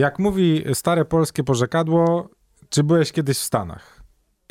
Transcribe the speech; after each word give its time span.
Jak 0.00 0.18
mówi 0.18 0.64
stare 0.74 1.04
polskie 1.04 1.44
porzekadło, 1.44 2.28
czy 2.68 2.84
byłeś 2.84 3.12
kiedyś 3.12 3.38
w 3.38 3.42
Stanach? 3.42 4.00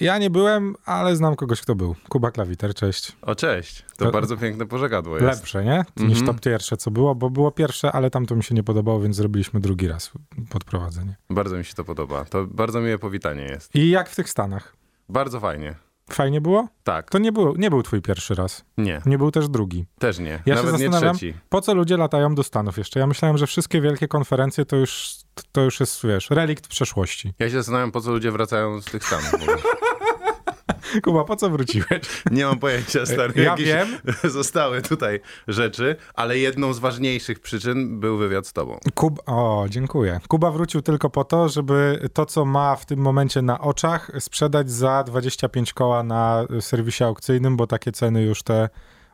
Ja 0.01 0.17
nie 0.17 0.29
byłem, 0.29 0.75
ale 0.85 1.15
znam 1.15 1.35
kogoś, 1.35 1.61
kto 1.61 1.75
był. 1.75 1.95
Kuba 2.09 2.31
Klawiter, 2.31 2.73
cześć. 2.73 3.17
O, 3.21 3.35
cześć. 3.35 3.85
To, 3.97 4.05
To- 4.05 4.11
bardzo 4.11 4.37
piękne 4.37 4.65
pożegadło 4.65 5.17
jest. 5.17 5.25
Lepsze, 5.39 5.63
nie? 5.65 5.85
Niż 5.97 6.19
Mhm. 6.19 6.37
to 6.37 6.41
pierwsze, 6.49 6.77
co 6.77 6.91
było, 6.91 7.15
bo 7.15 7.29
było 7.29 7.51
pierwsze, 7.51 7.91
ale 7.91 8.09
tam 8.09 8.25
to 8.25 8.35
mi 8.35 8.43
się 8.43 8.55
nie 8.55 8.63
podobało, 8.63 8.99
więc 9.01 9.15
zrobiliśmy 9.15 9.59
drugi 9.59 9.87
raz 9.87 10.11
podprowadzenie. 10.49 11.15
Bardzo 11.29 11.57
mi 11.57 11.65
się 11.65 11.73
to 11.73 11.83
podoba. 11.83 12.25
To 12.25 12.45
bardzo 12.47 12.81
miłe 12.81 12.97
powitanie 12.99 13.41
jest. 13.43 13.75
I 13.75 13.89
jak 13.89 14.09
w 14.09 14.15
tych 14.15 14.29
Stanach? 14.29 14.75
Bardzo 15.09 15.39
fajnie. 15.39 15.75
Fajnie 16.11 16.41
było? 16.41 16.67
Tak. 16.83 17.09
To 17.09 17.17
nie, 17.17 17.31
było, 17.31 17.53
nie 17.57 17.69
był 17.69 17.83
twój 17.83 18.01
pierwszy 18.01 18.35
raz. 18.35 18.65
Nie, 18.77 19.01
Nie 19.05 19.17
był 19.17 19.31
też 19.31 19.49
drugi. 19.49 19.85
też 19.99 20.19
nie. 20.19 20.41
Ja 20.45 20.55
się 20.55 20.63
Nawet 20.63 20.79
nie 20.81 20.85
zastanawiam, 20.87 21.15
trzeci. 21.15 21.33
Po 21.49 21.61
co 21.61 21.73
ludzie 21.73 21.97
latają 21.97 22.35
do 22.35 22.43
Stanów 22.43 22.77
jeszcze? 22.77 22.99
Ja 22.99 23.07
myślałem, 23.07 23.37
że 23.37 23.47
wszystkie 23.47 23.81
wielkie 23.81 24.07
konferencje 24.07 24.65
to 24.65 24.75
już, 24.75 25.15
to 25.51 25.61
już 25.61 25.79
jest, 25.79 26.05
wiesz, 26.05 26.29
relikt 26.29 26.67
przeszłości. 26.67 27.33
Ja 27.39 27.47
się 27.47 27.55
zastanawiam, 27.55 27.91
po 27.91 28.01
co 28.01 28.11
ludzie 28.11 28.31
wracają 28.31 28.81
z 28.81 28.85
tych 28.85 29.05
Stanów. 29.05 29.31
Kuba, 31.03 31.23
po 31.23 31.35
co 31.35 31.49
wróciłeś? 31.49 32.23
Nie 32.31 32.45
mam 32.45 32.59
pojęcia, 32.59 33.05
stary. 33.05 33.33
Ja 33.35 33.43
Jakieś 33.43 33.67
wiem. 33.67 33.87
Zostały 34.23 34.81
tutaj 34.81 35.19
rzeczy, 35.47 35.95
ale 36.13 36.37
jedną 36.37 36.73
z 36.73 36.79
ważniejszych 36.79 37.39
przyczyn 37.39 37.99
był 37.99 38.17
wywiad 38.17 38.47
z 38.47 38.53
tobą. 38.53 38.79
Kub... 38.95 39.19
O, 39.25 39.65
dziękuję. 39.69 40.19
Kuba 40.27 40.51
wrócił 40.51 40.81
tylko 40.81 41.09
po 41.09 41.23
to, 41.23 41.49
żeby 41.49 42.09
to, 42.13 42.25
co 42.25 42.45
ma 42.45 42.75
w 42.75 42.85
tym 42.85 42.99
momencie 42.99 43.41
na 43.41 43.59
oczach, 43.59 44.11
sprzedać 44.19 44.71
za 44.71 45.03
25 45.03 45.73
koła 45.73 46.03
na 46.03 46.45
serwisie 46.59 47.03
aukcyjnym, 47.03 47.57
bo 47.57 47.67
takie 47.67 47.91
ceny 47.91 48.23
już 48.23 48.43
te 48.43 48.69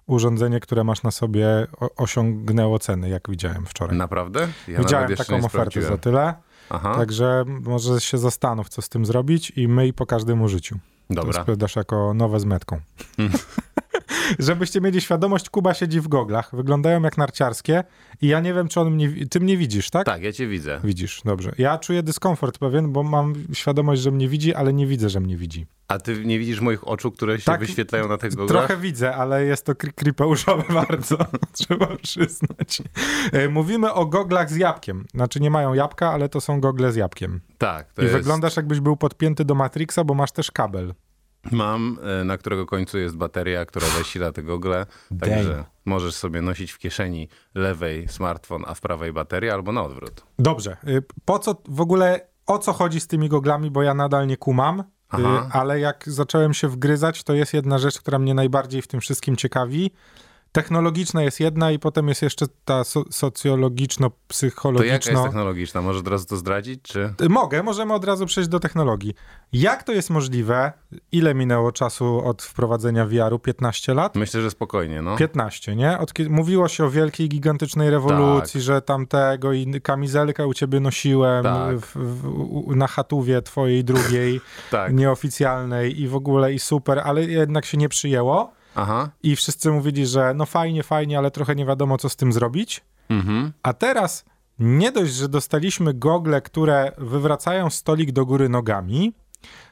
urządzenie, 0.07 0.59
które 0.59 0.83
masz 0.83 1.03
na 1.03 1.11
sobie, 1.11 1.67
osiągnęło 1.97 2.79
ceny, 2.79 3.09
jak 3.09 3.29
widziałem 3.29 3.65
wczoraj. 3.65 3.97
Naprawdę? 3.97 4.47
Ja 4.67 4.79
widziałem 4.79 5.15
taką 5.15 5.45
ofertę 5.45 5.81
za 5.81 5.97
tyle, 5.97 6.33
Aha, 6.69 6.95
także 6.95 7.43
może 7.47 8.01
się 8.01 8.17
zastanów, 8.17 8.69
co 8.69 8.81
z 8.81 8.89
tym 8.89 9.05
zrobić 9.05 9.51
i 9.55 9.67
myj 9.67 9.93
po 9.93 10.05
każdym 10.05 10.41
użyciu. 10.41 10.75
To 11.07 11.13
dobra. 11.13 11.41
sprzedasz 11.41 11.75
jako 11.75 12.13
nowe 12.13 12.39
z 12.39 12.45
metką. 12.45 12.79
Żebyście 14.39 14.81
mieli 14.81 15.01
świadomość, 15.01 15.49
Kuba 15.49 15.73
siedzi 15.73 16.01
w 16.01 16.07
goglach, 16.07 16.49
wyglądają 16.55 17.01
jak 17.01 17.17
narciarskie 17.17 17.83
i 18.21 18.27
ja 18.27 18.39
nie 18.39 18.53
wiem, 18.53 18.67
czy 18.67 18.79
on 18.81 18.91
mnie, 18.91 19.09
ty 19.29 19.39
mnie 19.39 19.57
widzisz, 19.57 19.89
tak? 19.89 20.05
Tak, 20.05 20.23
ja 20.23 20.31
cię 20.33 20.47
widzę. 20.47 20.79
Widzisz, 20.83 21.21
dobrze. 21.25 21.51
Ja 21.57 21.77
czuję 21.77 22.03
dyskomfort 22.03 22.57
pewien, 22.57 22.91
bo 22.91 23.03
mam 23.03 23.33
świadomość, 23.53 24.01
że 24.01 24.11
mnie 24.11 24.29
widzi, 24.29 24.53
ale 24.53 24.73
nie 24.73 24.87
widzę, 24.87 25.09
że 25.09 25.19
mnie 25.19 25.37
widzi. 25.37 25.65
A 25.87 25.99
ty 25.99 26.25
nie 26.25 26.39
widzisz 26.39 26.59
moich 26.61 26.87
oczu, 26.87 27.11
które 27.11 27.39
się 27.39 27.45
Tak, 27.45 27.59
wyświetlają 27.59 28.07
na 28.07 28.17
tych 28.17 28.35
goglach? 28.35 28.65
Trochę 28.67 28.81
widzę, 28.81 29.15
ale 29.15 29.45
jest 29.45 29.65
to 29.65 29.73
kri- 29.73 29.93
creepeuszowe 29.95 30.63
bardzo, 30.87 31.17
trzeba 31.53 31.87
przyznać. 32.03 32.81
E, 33.31 33.49
Mówimy 33.49 33.93
o 33.93 34.05
goglach 34.05 34.49
z 34.51 34.55
jabłkiem. 34.55 35.05
Znaczy 35.13 35.39
nie 35.39 35.49
mają 35.51 35.73
jabłka, 35.73 36.11
ale 36.11 36.29
to 36.29 36.41
są 36.41 36.61
gogle 36.61 36.91
z 36.91 36.95
jabłkiem. 36.95 37.41
Tak, 37.57 37.93
to 37.93 38.01
I 38.01 38.05
jest... 38.05 38.17
wyglądasz 38.17 38.55
jakbyś 38.57 38.79
był 38.79 38.97
podpięty 38.97 39.45
do 39.45 39.55
Matrixa, 39.55 39.99
bo 40.05 40.13
masz 40.13 40.31
też 40.31 40.51
kabel. 40.51 40.93
Mam, 41.51 41.99
e, 42.21 42.23
na 42.23 42.37
którego 42.37 42.65
końcu 42.65 42.97
jest 42.97 43.17
bateria, 43.17 43.65
która 43.65 43.87
zasila 43.87 44.31
te 44.31 44.43
gogle, 44.43 44.85
także 45.19 45.49
Damn. 45.49 45.63
możesz 45.85 46.15
sobie 46.15 46.41
nosić 46.41 46.71
w 46.71 46.77
kieszeni 46.77 47.29
lewej 47.55 48.07
smartfon, 48.07 48.63
a 48.67 48.73
w 48.73 48.81
prawej 48.81 49.13
baterię, 49.13 49.53
albo 49.53 49.71
na 49.71 49.83
odwrót. 49.83 50.23
Dobrze. 50.39 50.77
y, 50.87 51.03
Po 51.25 51.39
co 51.39 51.61
w 51.67 51.81
ogóle, 51.81 52.27
o 52.45 52.59
co 52.59 52.73
chodzi 52.73 52.99
z 52.99 53.07
tymi 53.07 53.29
goglami, 53.29 53.71
bo 53.71 53.83
ja 53.83 53.93
nadal 53.93 54.27
nie 54.27 54.37
kumam, 54.37 54.79
y, 54.79 54.83
Aha. 55.09 55.49
ale 55.51 55.79
jak 55.79 56.03
zacząłem 56.07 56.53
się 56.53 56.67
wgryzać, 56.67 57.23
to 57.23 57.33
jest 57.33 57.53
jedna 57.53 57.77
rzecz, 57.77 57.99
która 57.99 58.19
mnie 58.19 58.33
najbardziej 58.33 58.81
w 58.81 58.87
tym 58.87 59.01
wszystkim 59.01 59.35
ciekawi. 59.35 59.91
Technologiczna 60.55 61.23
jest 61.23 61.39
jedna 61.39 61.71
i 61.71 61.79
potem 61.79 62.07
jest 62.07 62.21
jeszcze 62.21 62.45
ta 62.65 62.83
so- 62.83 63.03
To 64.77 64.83
jaka 64.83 65.11
jest 65.11 65.23
technologiczna? 65.23 65.81
Może 65.81 65.99
od 65.99 66.07
razu 66.07 66.25
to 66.25 66.37
zdradzić, 66.37 66.81
czy... 66.81 67.13
Y, 67.21 67.29
Mogę, 67.29 67.63
możemy 67.63 67.93
od 67.93 68.05
razu 68.05 68.25
przejść 68.25 68.49
do 68.49 68.59
technologii. 68.59 69.13
Jak 69.53 69.83
to 69.83 69.91
jest 69.91 70.09
możliwe? 70.09 70.73
Ile 71.11 71.35
minęło 71.35 71.71
czasu 71.71 72.21
od 72.25 72.43
wprowadzenia 72.43 73.05
VR-u? 73.05 73.39
15 73.39 73.93
lat? 73.93 74.15
Myślę, 74.15 74.41
że 74.41 74.51
spokojnie, 74.51 75.01
no. 75.01 75.17
15, 75.17 75.75
nie? 75.75 75.97
Od 75.99 76.13
kiedy, 76.13 76.29
mówiło 76.29 76.67
się 76.67 76.85
o 76.85 76.89
wielkiej, 76.89 77.29
gigantycznej 77.29 77.89
rewolucji, 77.89 78.61
że 78.61 78.81
tamtego 78.81 79.53
i 79.53 79.81
kamizelkę 79.81 80.47
u 80.47 80.53
ciebie 80.53 80.79
nosiłem 80.79 81.43
Tak. 81.43 81.77
w, 81.77 81.95
w, 81.95 82.75
na 82.75 82.87
chatówie 82.87 83.41
twojej 83.41 83.83
drugiej, 83.83 84.41
Tak. 84.71 84.93
nieoficjalnej 84.93 86.01
i 86.01 86.07
w 86.07 86.15
ogóle 86.15 86.53
i 86.53 86.59
super, 86.59 86.99
ale 86.99 87.23
jednak 87.23 87.65
się 87.65 87.77
nie 87.77 87.89
przyjęło 87.89 88.53
Aha. 88.75 89.09
i 89.23 89.35
wszyscy 89.35 89.71
mówili, 89.71 90.07
że 90.07 90.33
no 90.35 90.45
fajnie, 90.45 90.83
fajnie, 90.83 91.17
ale 91.17 91.31
trochę 91.31 91.55
nie 91.55 91.65
wiadomo, 91.65 91.97
co 91.97 92.09
z 92.09 92.15
tym 92.15 92.33
zrobić. 92.33 92.81
Mhm. 93.09 93.53
A 93.63 93.73
teraz 93.73 94.25
nie 94.59 94.91
dość, 94.91 95.13
że 95.13 95.29
dostaliśmy 95.29 95.93
gogle, 95.93 96.41
które 96.41 96.91
wywracają 96.97 97.69
stolik 97.69 98.11
do 98.11 98.25
góry 98.25 98.49
nogami, 98.49 99.13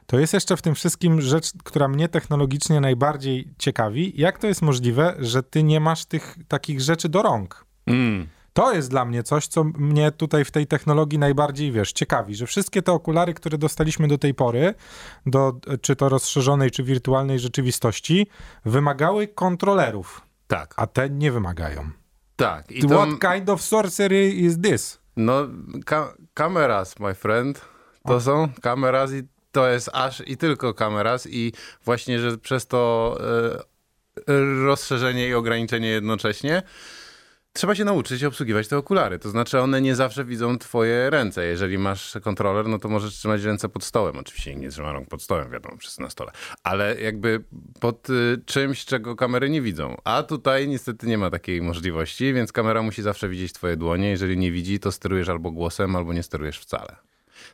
to 0.05 0.19
jest 0.19 0.33
jeszcze 0.33 0.57
w 0.57 0.61
tym 0.61 0.75
wszystkim 0.75 1.21
rzecz, 1.21 1.51
która 1.63 1.87
mnie 1.87 2.09
technologicznie 2.09 2.81
najbardziej 2.81 3.53
ciekawi. 3.57 4.13
Jak 4.15 4.39
to 4.39 4.47
jest 4.47 4.61
możliwe, 4.61 5.15
że 5.19 5.43
ty 5.43 5.63
nie 5.63 5.79
masz 5.79 6.05
tych 6.05 6.37
takich 6.47 6.81
rzeczy 6.81 7.09
do 7.09 7.21
rąk? 7.21 7.65
Mm. 7.85 8.27
To 8.53 8.73
jest 8.73 8.89
dla 8.89 9.05
mnie 9.05 9.23
coś, 9.23 9.47
co 9.47 9.63
mnie 9.63 10.11
tutaj 10.11 10.45
w 10.45 10.51
tej 10.51 10.67
technologii 10.67 11.19
najbardziej, 11.19 11.71
wiesz, 11.71 11.93
ciekawi, 11.93 12.35
że 12.35 12.47
wszystkie 12.47 12.81
te 12.81 12.91
okulary, 12.91 13.33
które 13.33 13.57
dostaliśmy 13.57 14.07
do 14.07 14.17
tej 14.17 14.33
pory, 14.33 14.73
do 15.25 15.53
czy 15.81 15.95
to 15.95 16.09
rozszerzonej, 16.09 16.71
czy 16.71 16.83
wirtualnej 16.83 17.39
rzeczywistości, 17.39 18.27
wymagały 18.65 19.27
kontrolerów, 19.27 20.21
Tak, 20.47 20.73
a 20.77 20.87
te 20.87 21.09
nie 21.09 21.31
wymagają. 21.31 21.89
tak. 22.35 22.71
I 22.71 22.81
to, 22.81 22.87
What 22.87 23.33
kind 23.33 23.49
of 23.49 23.61
sorcery 23.61 24.29
is 24.29 24.61
this? 24.61 24.99
no, 25.17 25.33
ka- 25.85 26.13
kameras, 26.33 26.99
my 26.99 27.13
friend, 27.15 27.61
to 28.07 28.21
są 28.21 28.49
kameras 28.61 29.11
i 29.13 29.23
to 29.51 29.67
jest 29.69 29.89
aż 29.93 30.23
i 30.27 30.37
tylko 30.37 30.73
kameras 30.73 31.27
i 31.29 31.53
właśnie, 31.85 32.19
że 32.19 32.37
przez 32.37 32.67
to 32.67 33.17
e, 34.27 34.33
rozszerzenie 34.65 35.27
i 35.27 35.33
ograniczenie 35.33 35.87
jednocześnie 35.87 36.61
trzeba 37.53 37.75
się 37.75 37.85
nauczyć 37.85 38.23
obsługiwać 38.23 38.67
te 38.67 38.77
okulary. 38.77 39.19
To 39.19 39.29
znaczy 39.29 39.59
one 39.59 39.81
nie 39.81 39.95
zawsze 39.95 40.25
widzą 40.25 40.57
twoje 40.57 41.09
ręce. 41.09 41.45
Jeżeli 41.45 41.77
masz 41.77 42.17
kontroler, 42.23 42.67
no 42.67 42.79
to 42.79 42.89
możesz 42.89 43.13
trzymać 43.13 43.43
ręce 43.43 43.69
pod 43.69 43.83
stołem. 43.83 44.17
Oczywiście 44.17 44.55
nie 44.55 44.69
trzyma 44.69 44.91
rąk 44.91 45.09
pod 45.09 45.23
stołem, 45.23 45.51
wiadomo, 45.51 45.77
wszyscy 45.77 46.01
na 46.01 46.09
stole. 46.09 46.31
Ale 46.63 47.01
jakby 47.01 47.43
pod 47.79 48.09
y, 48.09 48.41
czymś, 48.45 48.85
czego 48.85 49.15
kamery 49.15 49.49
nie 49.49 49.61
widzą. 49.61 49.97
A 50.03 50.23
tutaj 50.23 50.67
niestety 50.67 51.07
nie 51.07 51.17
ma 51.17 51.29
takiej 51.29 51.61
możliwości, 51.61 52.33
więc 52.33 52.51
kamera 52.51 52.81
musi 52.81 53.01
zawsze 53.01 53.29
widzieć 53.29 53.53
twoje 53.53 53.77
dłonie. 53.77 54.09
Jeżeli 54.09 54.37
nie 54.37 54.51
widzi, 54.51 54.79
to 54.79 54.91
sterujesz 54.91 55.29
albo 55.29 55.51
głosem, 55.51 55.95
albo 55.95 56.13
nie 56.13 56.23
sterujesz 56.23 56.59
wcale. 56.59 56.95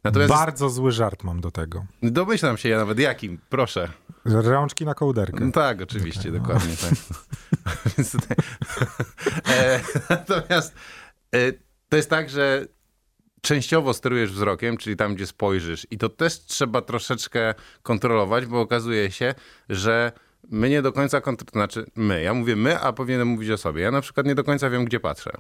Natomiast 0.04 0.34
Bardzo 0.34 0.70
zły 0.70 0.92
żart 0.92 1.24
mam 1.24 1.42
do 1.42 1.52
tego. 1.52 1.86
domyślam 2.04 2.58
się 2.58 2.70
ja 2.70 2.78
nawet 2.78 3.00
jakim, 3.00 3.40
proszę. 3.50 3.90
Rączki 4.26 4.86
na 4.86 4.94
kołderkę. 4.94 5.46
No 5.46 5.52
tak, 5.52 5.82
oczywiście, 5.82 6.32
dokładnie 6.32 6.76
tak. 6.78 6.94
E, 9.50 9.80
natomiast 10.10 10.76
e, 11.36 11.52
to 11.90 11.98
jest 11.98 12.10
tak, 12.10 12.30
że 12.30 12.66
częściowo 13.42 13.94
sterujesz 13.94 14.32
wzrokiem, 14.32 14.78
czyli 14.78 14.96
tam, 14.96 15.16
gdzie 15.16 15.28
spojrzysz 15.28 15.88
i 15.92 15.98
to 15.98 16.10
też 16.10 16.40
trzeba 16.40 16.82
troszeczkę 16.82 17.54
kontrolować, 17.84 18.46
bo 18.46 18.62
okazuje 18.62 19.12
się, 19.12 19.36
że 19.70 20.12
my 20.50 20.70
nie 20.70 20.82
do 20.82 20.92
końca 20.94 21.22
kontrolujemy, 21.22 21.52
znaczy 21.72 21.92
my, 21.96 22.22
ja 22.22 22.34
mówię 22.34 22.56
my, 22.56 22.80
a 22.80 22.94
powinienem 22.94 23.28
mówić 23.28 23.50
o 23.50 23.58
sobie. 23.58 23.82
Ja 23.82 23.92
na 23.92 24.02
przykład 24.02 24.26
nie 24.26 24.36
do 24.36 24.44
końca 24.44 24.70
wiem, 24.70 24.86
gdzie 24.86 25.00
patrzę. 25.00 25.32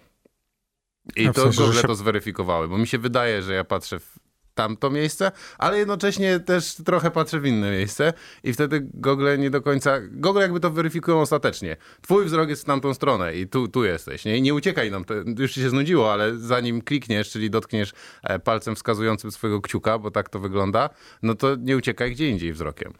I 1.15 1.29
w 1.29 1.33
to 1.33 1.41
sensie, 1.41 1.57
że 1.57 1.65
Google 1.65 1.81
się- 1.81 1.87
to 1.87 1.95
zweryfikowały, 1.95 2.67
bo 2.67 2.77
mi 2.77 2.87
się 2.87 2.97
wydaje, 2.97 3.41
że 3.41 3.53
ja 3.53 3.63
patrzę 3.63 3.99
w 3.99 4.19
tamto 4.59 4.89
miejsce, 4.89 5.31
ale 5.57 5.77
jednocześnie 5.77 6.39
też 6.39 6.75
trochę 6.85 7.11
patrzę 7.11 7.39
w 7.39 7.45
inne 7.45 7.71
miejsce 7.71 8.13
i 8.43 8.53
wtedy 8.53 8.87
Google 8.93 9.27
nie 9.37 9.49
do 9.49 9.61
końca, 9.61 9.99
Google 10.11 10.39
jakby 10.39 10.59
to 10.59 10.69
weryfikują 10.69 11.21
ostatecznie. 11.21 11.77
Twój 12.01 12.25
wzrok 12.25 12.49
jest 12.49 12.61
w 12.61 12.65
tamtą 12.65 12.93
stronę 12.93 13.35
i 13.35 13.47
tu, 13.47 13.67
tu 13.67 13.83
jesteś, 13.83 14.25
nie? 14.25 14.37
I 14.37 14.41
nie 14.41 14.53
uciekaj 14.53 14.91
nam, 14.91 15.05
to 15.05 15.13
już 15.37 15.53
ci 15.53 15.61
się 15.61 15.69
znudziło, 15.69 16.13
ale 16.13 16.37
zanim 16.37 16.81
klikniesz, 16.81 17.31
czyli 17.31 17.49
dotkniesz 17.49 17.93
e, 18.23 18.39
palcem 18.39 18.75
wskazującym 18.75 19.31
swojego 19.31 19.61
kciuka, 19.61 19.99
bo 19.99 20.11
tak 20.11 20.29
to 20.29 20.39
wygląda, 20.39 20.89
no 21.21 21.35
to 21.35 21.55
nie 21.55 21.77
uciekaj 21.77 22.11
gdzie 22.11 22.29
indziej 22.29 22.53
wzrokiem. 22.53 22.93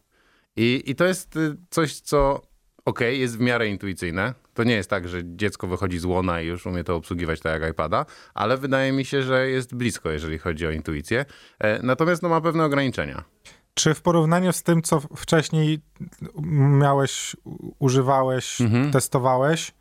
I, 0.56 0.84
i 0.86 0.95
to 0.95 1.06
jest 1.06 1.36
y, 1.36 1.56
coś, 1.69 2.00
co 2.00 2.42
okej, 2.86 3.19
jest 3.19 3.38
w 3.38 3.39
miarę 3.39 3.68
intuicyjne. 3.68 4.34
To 4.60 4.64
nie 4.64 4.76
jest 4.76 4.90
tak, 4.90 5.08
że 5.08 5.22
dziecko 5.24 5.68
wychodzi 5.68 6.00
z 6.00 6.06
łona 6.06 6.42
i 6.42 6.46
już 6.48 6.66
umie 6.66 6.84
to 6.84 6.96
obsługiwać 6.96 7.40
tak 7.40 7.62
jak 7.62 7.72
iPada, 7.72 8.06
ale 8.34 8.58
wydaje 8.58 8.92
mi 8.92 9.06
się, 9.06 9.24
że 9.24 9.50
jest 9.50 9.76
blisko, 9.76 10.10
jeżeli 10.12 10.38
chodzi 10.38 10.68
o 10.68 10.72
intuicję. 10.72 11.26
E, 11.60 11.84
Natomiast 11.84 12.22
no, 12.24 12.30
ma 12.30 12.42
pewne 12.42 12.66
ograniczenia. 12.66 13.24
Czy 13.74 13.94
w 13.94 14.02
porównaniu 14.02 14.54
z 14.54 14.64
tym, 14.64 14.82
co 14.82 15.00
wcześniej 15.00 15.82
miałeś, 16.80 17.36
używałeś, 17.80 18.62
Mhm. 18.62 18.92
testowałeś, 18.92 19.72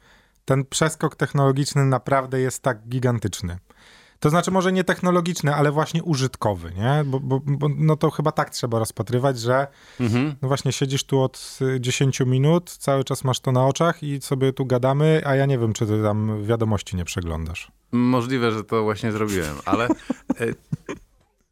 ten 0.45 0.65
przeskok 0.65 1.17
technologiczny 1.17 1.85
naprawdę 1.85 2.41
jest 2.41 2.63
tak 2.63 2.89
gigantyczny? 2.89 3.59
To 4.21 4.31
znaczy 4.31 4.51
może 4.51 4.73
nie 4.73 4.85
technologiczny, 4.85 5.55
ale 5.55 5.73
właśnie 5.73 6.03
użytkowy, 6.03 6.73
nie? 6.77 7.05
Bo, 7.05 7.21
bo, 7.21 7.41
bo 7.45 7.69
no 7.77 7.97
to 7.97 8.11
chyba 8.11 8.33
tak 8.33 8.51
trzeba 8.51 8.79
rozpatrywać, 8.79 9.41
że 9.41 9.67
Mhm. 10.01 10.35
no 10.43 10.49
właśnie 10.49 10.73
siedzisz 10.73 11.05
tu 11.05 11.21
od 11.21 11.59
y, 11.77 11.81
10 11.81 12.21
minut, 12.21 12.71
cały 12.71 13.05
czas 13.05 13.25
masz 13.25 13.41
to 13.41 13.53
na 13.53 13.67
oczach 13.67 14.03
i 14.03 14.21
sobie 14.21 14.53
tu 14.53 14.67
gadamy, 14.67 15.23
a 15.25 15.35
ja 15.35 15.47
nie 15.47 15.59
wiem, 15.59 15.73
czy 15.73 15.87
ty 15.87 16.03
tam 16.03 16.45
wiadomości 16.45 16.97
nie 16.97 17.05
przeglądasz. 17.05 17.73
Możliwe, 17.93 18.53
że 18.53 18.65
to 18.65 18.83
właśnie 18.83 19.13
zrobiłem, 19.13 19.55
ale 19.65 19.85
e, 19.87 19.89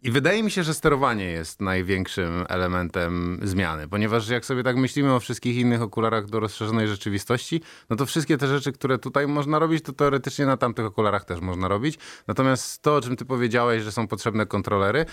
I 0.07 0.11
wydaje 0.11 0.43
mi 0.43 0.51
się, 0.51 0.63
że 0.63 0.75
sterowanie 0.75 1.25
jest 1.25 1.61
największym 1.61 2.45
elementem 2.49 3.41
zmiany, 3.43 3.89
ponieważ 3.89 4.29
jak 4.29 4.45
sobie 4.45 4.63
tak 4.63 4.77
myślimy 4.77 5.15
o 5.15 5.21
wszystkich 5.21 5.57
innych 5.57 5.83
okularach 5.83 6.27
do 6.27 6.41
rozszerzonej 6.41 6.89
rzeczywistości, 6.89 7.61
no 7.91 7.97
to 7.97 8.07
wszystkie 8.07 8.39
te 8.39 8.47
rzeczy, 8.47 8.73
które 8.73 8.99
tutaj 8.99 9.27
można 9.27 9.59
robić, 9.59 9.85
to 9.85 9.93
teoretycznie 9.93 10.47
na 10.47 10.57
tamtych 10.57 10.87
okularach 10.87 11.25
też 11.25 11.41
można 11.41 11.69
robić. 11.69 11.99
Natomiast 12.27 12.83
to, 12.83 12.97
o 12.97 13.01
czym 13.01 13.17
ty 13.17 13.25
powiedziałeś, 13.25 13.83
że 13.83 13.93
są 13.93 14.09
potrzebne 14.09 14.47
kontrolery, 14.47 15.07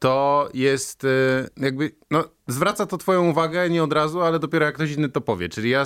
to 0.00 0.48
jest 0.54 1.04
y, 1.04 1.08
jakby, 1.56 1.90
no 2.10 2.24
zwraca 2.46 2.86
to 2.86 2.98
twoją 2.98 3.30
uwagę 3.30 3.70
nie 3.70 3.82
od 3.82 3.92
razu, 3.92 4.20
ale 4.20 4.38
dopiero 4.38 4.66
jak 4.66 4.74
ktoś 4.74 4.92
inny 4.92 5.08
to 5.08 5.20
powie. 5.20 5.48
Czyli 5.48 5.70
ja 5.70 5.84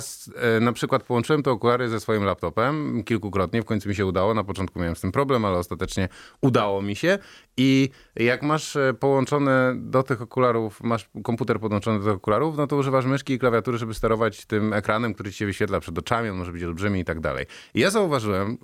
y, 0.57 0.61
na 0.61 0.73
przykład 0.73 1.03
połączyłem 1.03 1.43
te 1.43 1.51
okulary 1.51 1.89
ze 1.89 1.99
swoim 1.99 2.23
laptopem 2.23 3.03
kilkukrotnie, 3.03 3.61
w 3.61 3.65
końcu 3.65 3.89
mi 3.89 3.95
się 3.95 4.05
udało, 4.05 4.33
na 4.33 4.43
początku 4.43 4.79
miałem 4.79 4.95
z 4.95 5.01
tym 5.01 5.11
problem, 5.11 5.45
ale 5.45 5.57
ostatecznie 5.57 6.09
udało 6.41 6.81
mi 6.81 6.95
się 6.95 7.19
i 7.57 7.89
jak 8.15 8.43
masz 8.43 8.54
y, 8.75 8.93
połączone 8.93 9.73
do 9.77 10.03
tych 10.03 10.21
okularów, 10.21 10.83
masz 10.83 11.09
komputer 11.23 11.59
podłączony 11.59 11.99
do 11.99 12.05
tych 12.05 12.13
okularów, 12.13 12.57
no 12.57 12.67
to 12.67 12.75
używasz 12.75 13.05
myszki 13.05 13.33
i 13.33 13.39
klawiatury, 13.39 13.77
żeby 13.77 13.93
sterować 13.93 14.45
tym 14.45 14.73
ekranem, 14.73 15.13
który 15.13 15.31
ci 15.31 15.37
się 15.37 15.45
wyświetla 15.45 15.79
przed 15.79 15.97
oczami, 15.97 16.29
on 16.29 16.37
może 16.37 16.51
być 16.51 16.63
olbrzymi 16.63 16.99
i 16.99 17.05
tak 17.05 17.19
dalej. 17.19 17.45
I 17.73 17.79
ja 17.79 17.89
zauważyłem, 17.89 18.57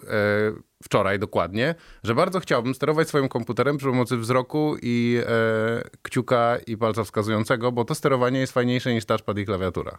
wczoraj 0.83 1.19
dokładnie, 1.19 1.75
że 2.03 2.15
bardzo 2.15 2.39
chciałbym 2.39 2.75
sterować 2.75 3.07
swoim 3.07 3.29
komputerem 3.29 3.77
przy 3.77 3.87
pomocy 3.87 4.17
wzroku 4.17 4.75
i 4.81 5.21
e, 5.25 5.89
kciuka 6.01 6.57
i 6.67 6.77
palca 6.77 7.03
wskazującego, 7.03 7.71
bo 7.71 7.85
to 7.85 7.95
sterowanie 7.95 8.39
jest 8.39 8.53
fajniejsze 8.53 8.93
niż 8.93 9.05
touchpad 9.05 9.37
i 9.37 9.45
klawiatura. 9.45 9.97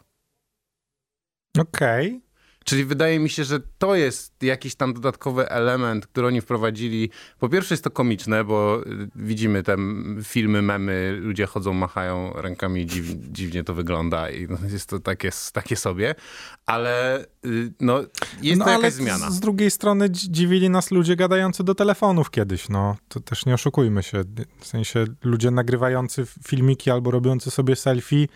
Okej. 1.58 2.08
Okay. 2.08 2.31
Czyli 2.64 2.84
wydaje 2.84 3.18
mi 3.18 3.30
się, 3.30 3.44
że 3.44 3.60
to 3.78 3.94
jest 3.94 4.42
jakiś 4.42 4.74
tam 4.74 4.94
dodatkowy 4.94 5.48
element, 5.48 6.06
który 6.06 6.26
oni 6.26 6.40
wprowadzili. 6.40 7.10
Po 7.38 7.48
pierwsze 7.48 7.74
jest 7.74 7.84
to 7.84 7.90
komiczne, 7.90 8.44
bo 8.44 8.82
y, 8.86 9.08
widzimy 9.14 9.62
te 9.62 9.76
filmy, 10.22 10.62
memy, 10.62 11.18
ludzie 11.20 11.46
chodzą, 11.46 11.72
machają 11.72 12.32
rękami, 12.34 12.86
dziw, 12.86 13.06
dziwnie 13.16 13.64
to 13.64 13.74
wygląda 13.74 14.30
i 14.30 14.46
no, 14.48 14.58
jest 14.72 14.88
to 14.88 14.98
takie, 15.00 15.30
takie 15.52 15.76
sobie, 15.76 16.14
ale 16.66 17.24
y, 17.46 17.72
no, 17.80 18.00
jest 18.42 18.58
no, 18.58 18.64
to 18.64 18.70
jakaś 18.70 18.92
zmiana. 18.92 19.30
Z 19.30 19.40
drugiej 19.40 19.70
strony 19.70 20.10
dziwili 20.10 20.70
nas 20.70 20.90
ludzie 20.90 21.16
gadający 21.16 21.64
do 21.64 21.74
telefonów 21.74 22.30
kiedyś, 22.30 22.68
no 22.68 22.96
to 23.08 23.20
też 23.20 23.46
nie 23.46 23.54
oszukujmy 23.54 24.02
się. 24.02 24.24
W 24.60 24.66
sensie 24.66 25.04
ludzie 25.24 25.50
nagrywający 25.50 26.26
filmiki 26.46 26.90
albo 26.90 27.10
robiący 27.10 27.50
sobie 27.50 27.76
selfie 27.76 28.26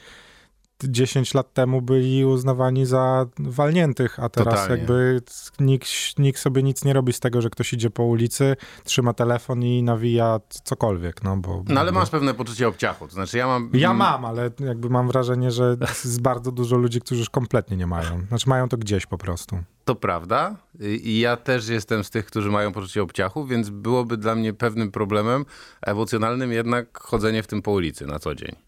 10 0.84 1.34
lat 1.34 1.52
temu 1.52 1.82
byli 1.82 2.24
uznawani 2.24 2.86
za 2.86 3.26
walniętych, 3.38 4.20
a 4.20 4.28
teraz 4.28 4.54
Totalnie. 4.54 4.76
jakby 4.76 5.20
nikt, 5.60 5.88
nikt 6.18 6.40
sobie 6.40 6.62
nic 6.62 6.84
nie 6.84 6.92
robi 6.92 7.12
z 7.12 7.20
tego, 7.20 7.42
że 7.42 7.50
ktoś 7.50 7.72
idzie 7.72 7.90
po 7.90 8.02
ulicy, 8.02 8.56
trzyma 8.84 9.12
telefon 9.12 9.62
i 9.62 9.82
nawija 9.82 10.40
cokolwiek, 10.64 11.22
no 11.24 11.36
bo... 11.36 11.64
No 11.68 11.80
ale 11.80 11.92
bo... 11.92 11.98
masz 11.98 12.10
pewne 12.10 12.34
poczucie 12.34 12.68
obciachu, 12.68 13.08
to 13.08 13.14
znaczy 13.14 13.38
ja 13.38 13.46
mam... 13.46 13.70
Ja 13.72 13.94
mam, 13.94 14.24
ale 14.24 14.50
jakby 14.60 14.90
mam 14.90 15.08
wrażenie, 15.08 15.50
że 15.50 15.76
jest 16.04 16.22
bardzo 16.22 16.52
dużo 16.52 16.76
ludzi, 16.76 17.00
którzy 17.00 17.20
już 17.20 17.30
kompletnie 17.30 17.76
nie 17.76 17.86
mają. 17.86 18.26
Znaczy 18.28 18.48
mają 18.48 18.68
to 18.68 18.76
gdzieś 18.76 19.06
po 19.06 19.18
prostu. 19.18 19.58
To 19.84 19.94
prawda 19.94 20.56
i 20.80 21.20
ja 21.20 21.36
też 21.36 21.68
jestem 21.68 22.04
z 22.04 22.10
tych, 22.10 22.26
którzy 22.26 22.50
mają 22.50 22.72
poczucie 22.72 23.02
obciachu, 23.02 23.46
więc 23.46 23.70
byłoby 23.70 24.16
dla 24.16 24.34
mnie 24.34 24.52
pewnym 24.52 24.90
problemem 24.90 25.44
emocjonalnym 25.82 26.52
jednak 26.52 26.98
chodzenie 26.98 27.42
w 27.42 27.46
tym 27.46 27.62
po 27.62 27.70
ulicy 27.70 28.06
na 28.06 28.18
co 28.18 28.34
dzień. 28.34 28.65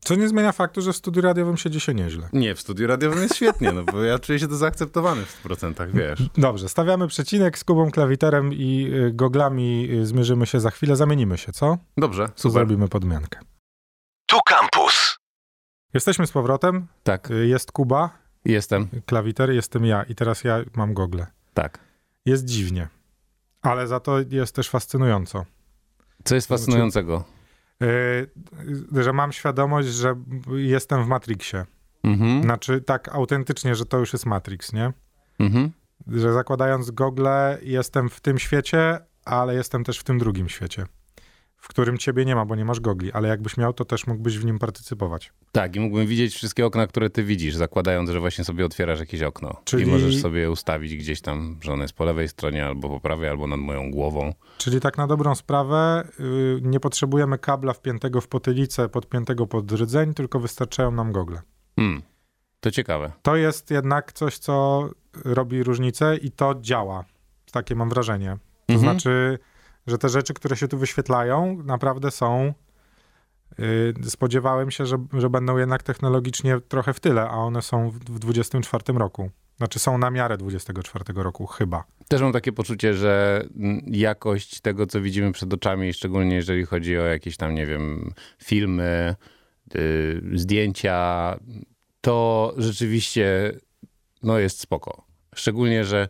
Co 0.00 0.14
nie 0.14 0.28
zmienia 0.28 0.52
faktu, 0.52 0.82
że 0.82 0.92
w 0.92 0.96
studiu 0.96 1.22
radiowym 1.22 1.56
siedzi 1.56 1.80
się 1.80 1.94
nieźle. 1.94 2.28
Nie, 2.32 2.54
w 2.54 2.60
studiu 2.60 2.86
radiowym 2.86 3.22
jest 3.22 3.34
świetnie, 3.36 3.72
no 3.72 3.84
bo 3.84 4.02
ja 4.02 4.18
czuję 4.18 4.38
się 4.38 4.48
to 4.48 4.56
zaakceptowany 4.56 5.24
w 5.24 5.44
100%, 5.44 5.90
wiesz. 5.92 6.22
Dobrze, 6.38 6.68
stawiamy 6.68 7.08
przecinek 7.08 7.58
z 7.58 7.64
Kubą 7.64 7.90
Klawiterem 7.90 8.52
i 8.52 8.90
y, 8.94 9.12
goglami 9.12 9.88
y, 9.90 10.06
zmierzymy 10.06 10.46
się 10.46 10.60
za 10.60 10.70
chwilę, 10.70 10.96
zamienimy 10.96 11.38
się, 11.38 11.52
co? 11.52 11.78
Dobrze, 11.96 12.28
super. 12.36 12.52
zrobimy 12.52 12.88
podmiankę. 12.88 13.40
Tu 14.26 14.36
kampus. 14.46 15.16
Jesteśmy 15.94 16.26
z 16.26 16.32
powrotem. 16.32 16.86
Tak. 17.02 17.30
Y, 17.30 17.46
jest 17.46 17.72
Kuba. 17.72 18.10
Jestem. 18.44 18.88
Klawiter, 19.06 19.50
jestem 19.50 19.84
ja 19.84 20.02
i 20.02 20.14
teraz 20.14 20.44
ja 20.44 20.58
mam 20.76 20.94
gogle. 20.94 21.26
Tak. 21.54 21.78
Jest 22.26 22.44
dziwnie, 22.44 22.88
ale 23.62 23.86
za 23.86 24.00
to 24.00 24.16
jest 24.30 24.54
też 24.54 24.68
fascynująco. 24.70 25.44
Co 26.24 26.34
jest 26.34 26.48
fascynującego? 26.48 27.24
Yy, 27.80 29.02
że 29.02 29.12
mam 29.12 29.32
świadomość, 29.32 29.88
że 29.88 30.14
jestem 30.56 31.04
w 31.04 31.06
Matrixie. 31.06 31.64
Mhm. 32.04 32.42
Znaczy 32.42 32.80
tak 32.80 33.08
autentycznie, 33.08 33.74
że 33.74 33.86
to 33.86 33.98
już 33.98 34.12
jest 34.12 34.26
Matrix, 34.26 34.72
nie? 34.72 34.92
Mhm. 35.38 35.72
Że 36.06 36.32
zakładając 36.32 36.90
gogle 36.90 37.58
jestem 37.62 38.08
w 38.08 38.20
tym 38.20 38.38
świecie, 38.38 38.98
ale 39.24 39.54
jestem 39.54 39.84
też 39.84 39.98
w 39.98 40.04
tym 40.04 40.18
drugim 40.18 40.48
świecie 40.48 40.86
w 41.56 41.68
którym 41.68 41.98
ciebie 41.98 42.24
nie 42.24 42.34
ma, 42.34 42.44
bo 42.44 42.56
nie 42.56 42.64
masz 42.64 42.80
gogli, 42.80 43.12
ale 43.12 43.28
jakbyś 43.28 43.56
miał, 43.56 43.72
to 43.72 43.84
też 43.84 44.06
mógłbyś 44.06 44.38
w 44.38 44.44
nim 44.44 44.58
partycypować. 44.58 45.32
Tak, 45.52 45.76
i 45.76 45.80
mógłbym 45.80 46.06
widzieć 46.06 46.34
wszystkie 46.34 46.66
okna, 46.66 46.86
które 46.86 47.10
ty 47.10 47.24
widzisz, 47.24 47.54
zakładając, 47.54 48.10
że 48.10 48.20
właśnie 48.20 48.44
sobie 48.44 48.66
otwierasz 48.66 49.00
jakieś 49.00 49.22
okno. 49.22 49.56
Czyli... 49.64 49.82
I 49.82 49.86
możesz 49.86 50.20
sobie 50.20 50.50
ustawić 50.50 50.96
gdzieś 50.96 51.20
tam, 51.20 51.58
że 51.62 51.72
ono 51.72 51.82
jest 51.82 51.94
po 51.94 52.04
lewej 52.04 52.28
stronie, 52.28 52.66
albo 52.66 52.88
po 52.88 53.00
prawej, 53.00 53.28
albo 53.28 53.46
nad 53.46 53.60
moją 53.60 53.90
głową. 53.90 54.34
Czyli 54.58 54.80
tak 54.80 54.98
na 54.98 55.06
dobrą 55.06 55.34
sprawę 55.34 56.08
yy, 56.18 56.60
nie 56.62 56.80
potrzebujemy 56.80 57.38
kabla 57.38 57.72
wpiętego 57.72 58.20
w 58.20 58.28
potylicę, 58.28 58.88
podpiętego 58.88 59.46
pod 59.46 59.72
rdzeń, 59.72 60.14
tylko 60.14 60.40
wystarczają 60.40 60.90
nam 60.90 61.12
gogle. 61.12 61.42
Hmm. 61.76 62.02
To 62.60 62.70
ciekawe. 62.70 63.12
To 63.22 63.36
jest 63.36 63.70
jednak 63.70 64.12
coś, 64.12 64.38
co 64.38 64.88
robi 65.24 65.62
różnicę 65.62 66.16
i 66.16 66.30
to 66.30 66.54
działa. 66.60 67.04
Takie 67.52 67.74
mam 67.74 67.88
wrażenie. 67.88 68.36
To 68.66 68.74
mhm. 68.74 68.80
znaczy 68.80 69.38
że 69.86 69.98
te 69.98 70.08
rzeczy, 70.08 70.34
które 70.34 70.56
się 70.56 70.68
tu 70.68 70.78
wyświetlają, 70.78 71.62
naprawdę 71.64 72.10
są. 72.10 72.54
Yy, 73.58 73.94
spodziewałem 74.04 74.70
się, 74.70 74.86
że, 74.86 74.96
że 75.12 75.30
będą 75.30 75.56
jednak 75.56 75.82
technologicznie 75.82 76.60
trochę 76.68 76.94
w 76.94 77.00
tyle, 77.00 77.22
a 77.22 77.34
one 77.34 77.62
są 77.62 77.90
w 77.90 77.98
2024 77.98 78.98
roku. 78.98 79.30
Znaczy 79.56 79.78
są 79.78 79.98
na 79.98 80.10
miarę 80.10 80.36
24 80.36 81.04
roku, 81.22 81.46
chyba. 81.46 81.84
Też 82.08 82.20
mam 82.20 82.32
takie 82.32 82.52
poczucie, 82.52 82.94
że 82.94 83.44
jakość 83.86 84.60
tego, 84.60 84.86
co 84.86 85.00
widzimy 85.00 85.32
przed 85.32 85.54
oczami, 85.54 85.92
szczególnie 85.92 86.36
jeżeli 86.36 86.64
chodzi 86.64 86.98
o 86.98 87.04
jakieś 87.04 87.36
tam, 87.36 87.54
nie 87.54 87.66
wiem, 87.66 88.12
filmy, 88.42 89.14
yy, 89.74 90.38
zdjęcia, 90.38 91.36
to 92.00 92.54
rzeczywiście 92.56 93.52
no, 94.22 94.38
jest 94.38 94.60
spoko. 94.60 95.06
Szczególnie, 95.34 95.84
że 95.84 96.08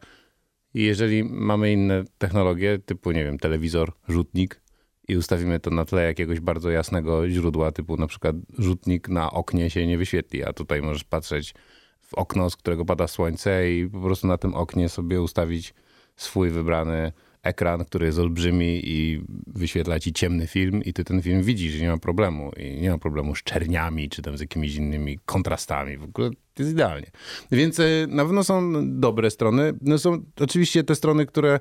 i 0.77 0.83
jeżeli 0.83 1.25
mamy 1.25 1.73
inne 1.73 2.05
technologie, 2.19 2.79
typu, 2.79 3.11
nie 3.11 3.25
wiem, 3.25 3.39
telewizor, 3.39 3.93
rzutnik, 4.09 4.61
i 5.09 5.17
ustawimy 5.17 5.61
to 5.61 5.71
na 5.71 5.85
tle 5.85 6.03
jakiegoś 6.03 6.41
bardzo 6.41 6.71
jasnego 6.71 7.31
źródła, 7.31 7.73
typu 7.73 7.97
na 7.97 8.07
przykład 8.07 8.37
rzutnik 8.59 9.09
na 9.09 9.31
oknie 9.31 9.71
się 9.71 9.87
nie 9.87 9.99
wyświetli, 9.99 10.45
a 10.45 10.53
tutaj 10.53 10.83
możesz 10.83 11.05
patrzeć 11.05 11.55
w 12.01 12.15
okno, 12.15 12.51
z 12.51 12.57
którego 12.57 12.85
pada 12.85 13.09
słońce 13.09 13.73
i 13.73 13.89
po 13.89 14.01
prostu 14.01 14.27
na 14.27 14.39
tym 14.39 14.55
oknie 14.55 14.89
sobie 14.89 15.23
ustawić 15.23 15.75
swój 16.17 16.51
wybrany 16.51 17.13
ekran, 17.43 17.85
który 17.85 18.07
jest 18.07 18.19
olbrzymi 18.19 18.81
i 18.85 19.25
wyświetla 19.47 20.01
ci 20.01 20.13
ciemny 20.13 20.47
film 20.47 20.85
i 20.85 20.93
ty 20.93 21.05
ten 21.05 21.23
film 21.23 21.43
widzisz 21.43 21.75
i 21.75 21.83
nie 21.83 21.89
ma 21.89 21.99
problemu. 21.99 22.51
I 22.57 22.81
nie 22.81 22.91
ma 22.91 22.99
problemu 22.99 23.35
z 23.35 23.43
czerniami, 23.43 24.09
czy 24.09 24.23
tam 24.23 24.39
z 24.39 24.41
jakimiś 24.41 24.75
innymi 24.75 25.19
kontrastami. 25.25 25.97
W 25.97 26.05
ogóle 26.05 26.31
jest 26.63 26.73
idealnie. 26.73 27.07
Więc 27.53 27.81
e, 27.81 27.85
na 28.09 28.25
pewno 28.25 28.45
są 28.45 28.73
dobre 29.01 29.31
strony. 29.31 29.73
No 29.83 29.99
są 29.99 30.23
oczywiście 30.41 30.85
te 30.85 30.95
strony, 30.95 31.27
które 31.27 31.61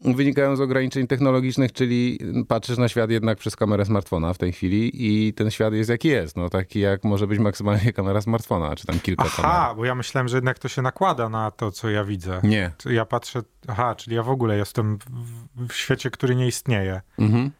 wynikają 0.00 0.56
z 0.56 0.60
ograniczeń 0.60 1.06
technologicznych, 1.06 1.72
czyli 1.72 2.18
patrzysz 2.48 2.78
na 2.78 2.88
świat 2.88 3.10
jednak 3.10 3.38
przez 3.38 3.56
kamerę 3.56 3.84
smartfona 3.84 4.32
w 4.32 4.38
tej 4.38 4.52
chwili 4.52 4.90
i 4.94 5.34
ten 5.34 5.50
świat 5.50 5.74
jest 5.74 5.90
jaki 5.90 6.08
jest. 6.08 6.36
No 6.36 6.48
taki 6.48 6.80
jak 6.80 7.04
może 7.04 7.26
być 7.26 7.38
maksymalnie 7.38 7.92
kamera 7.92 8.20
smartfona, 8.20 8.76
czy 8.76 8.86
tam 8.86 9.00
kilka 9.00 9.24
Aha, 9.26 9.36
kamer. 9.36 9.50
Aha, 9.50 9.74
bo 9.74 9.84
ja 9.84 9.94
myślałem, 9.94 10.28
że 10.28 10.36
jednak 10.36 10.58
to 10.58 10.68
się 10.68 10.82
nakłada 10.82 11.28
na 11.28 11.50
to, 11.50 11.70
co 11.70 11.90
ja 11.90 12.04
widzę. 12.04 12.40
Nie. 12.42 12.70
Ja 12.90 13.04
patrzę, 13.04 13.42
aha, 13.68 13.94
czyli 13.94 14.16
ja 14.16 14.22
w 14.22 14.30
ogóle 14.30 14.56
jestem 14.56 14.98
w, 14.98 15.68
w 15.68 15.72
świecie, 15.72 16.10
który 16.10 16.36
nie 16.36 16.46
istnieje. 16.46 17.00
Mhm. 17.18 17.50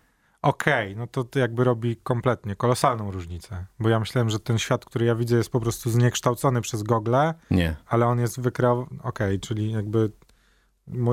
Okej, 0.46 0.92
okay, 0.92 0.96
no 0.96 1.06
to, 1.06 1.24
to 1.24 1.38
jakby 1.38 1.64
robi 1.64 1.96
kompletnie 1.96 2.56
kolosalną 2.56 3.10
różnicę. 3.10 3.66
Bo 3.78 3.88
ja 3.88 4.00
myślałem, 4.00 4.30
że 4.30 4.40
ten 4.40 4.58
świat, 4.58 4.84
który 4.84 5.06
ja 5.06 5.14
widzę, 5.14 5.36
jest 5.36 5.50
po 5.50 5.60
prostu 5.60 5.90
zniekształcony 5.90 6.60
przez 6.60 6.82
Google. 6.82 7.14
Nie. 7.50 7.76
Ale 7.86 8.06
on 8.06 8.20
jest 8.20 8.40
wykreowany. 8.40 8.86
Okej, 9.02 9.26
okay, 9.26 9.38
czyli 9.38 9.72
jakby 9.72 10.10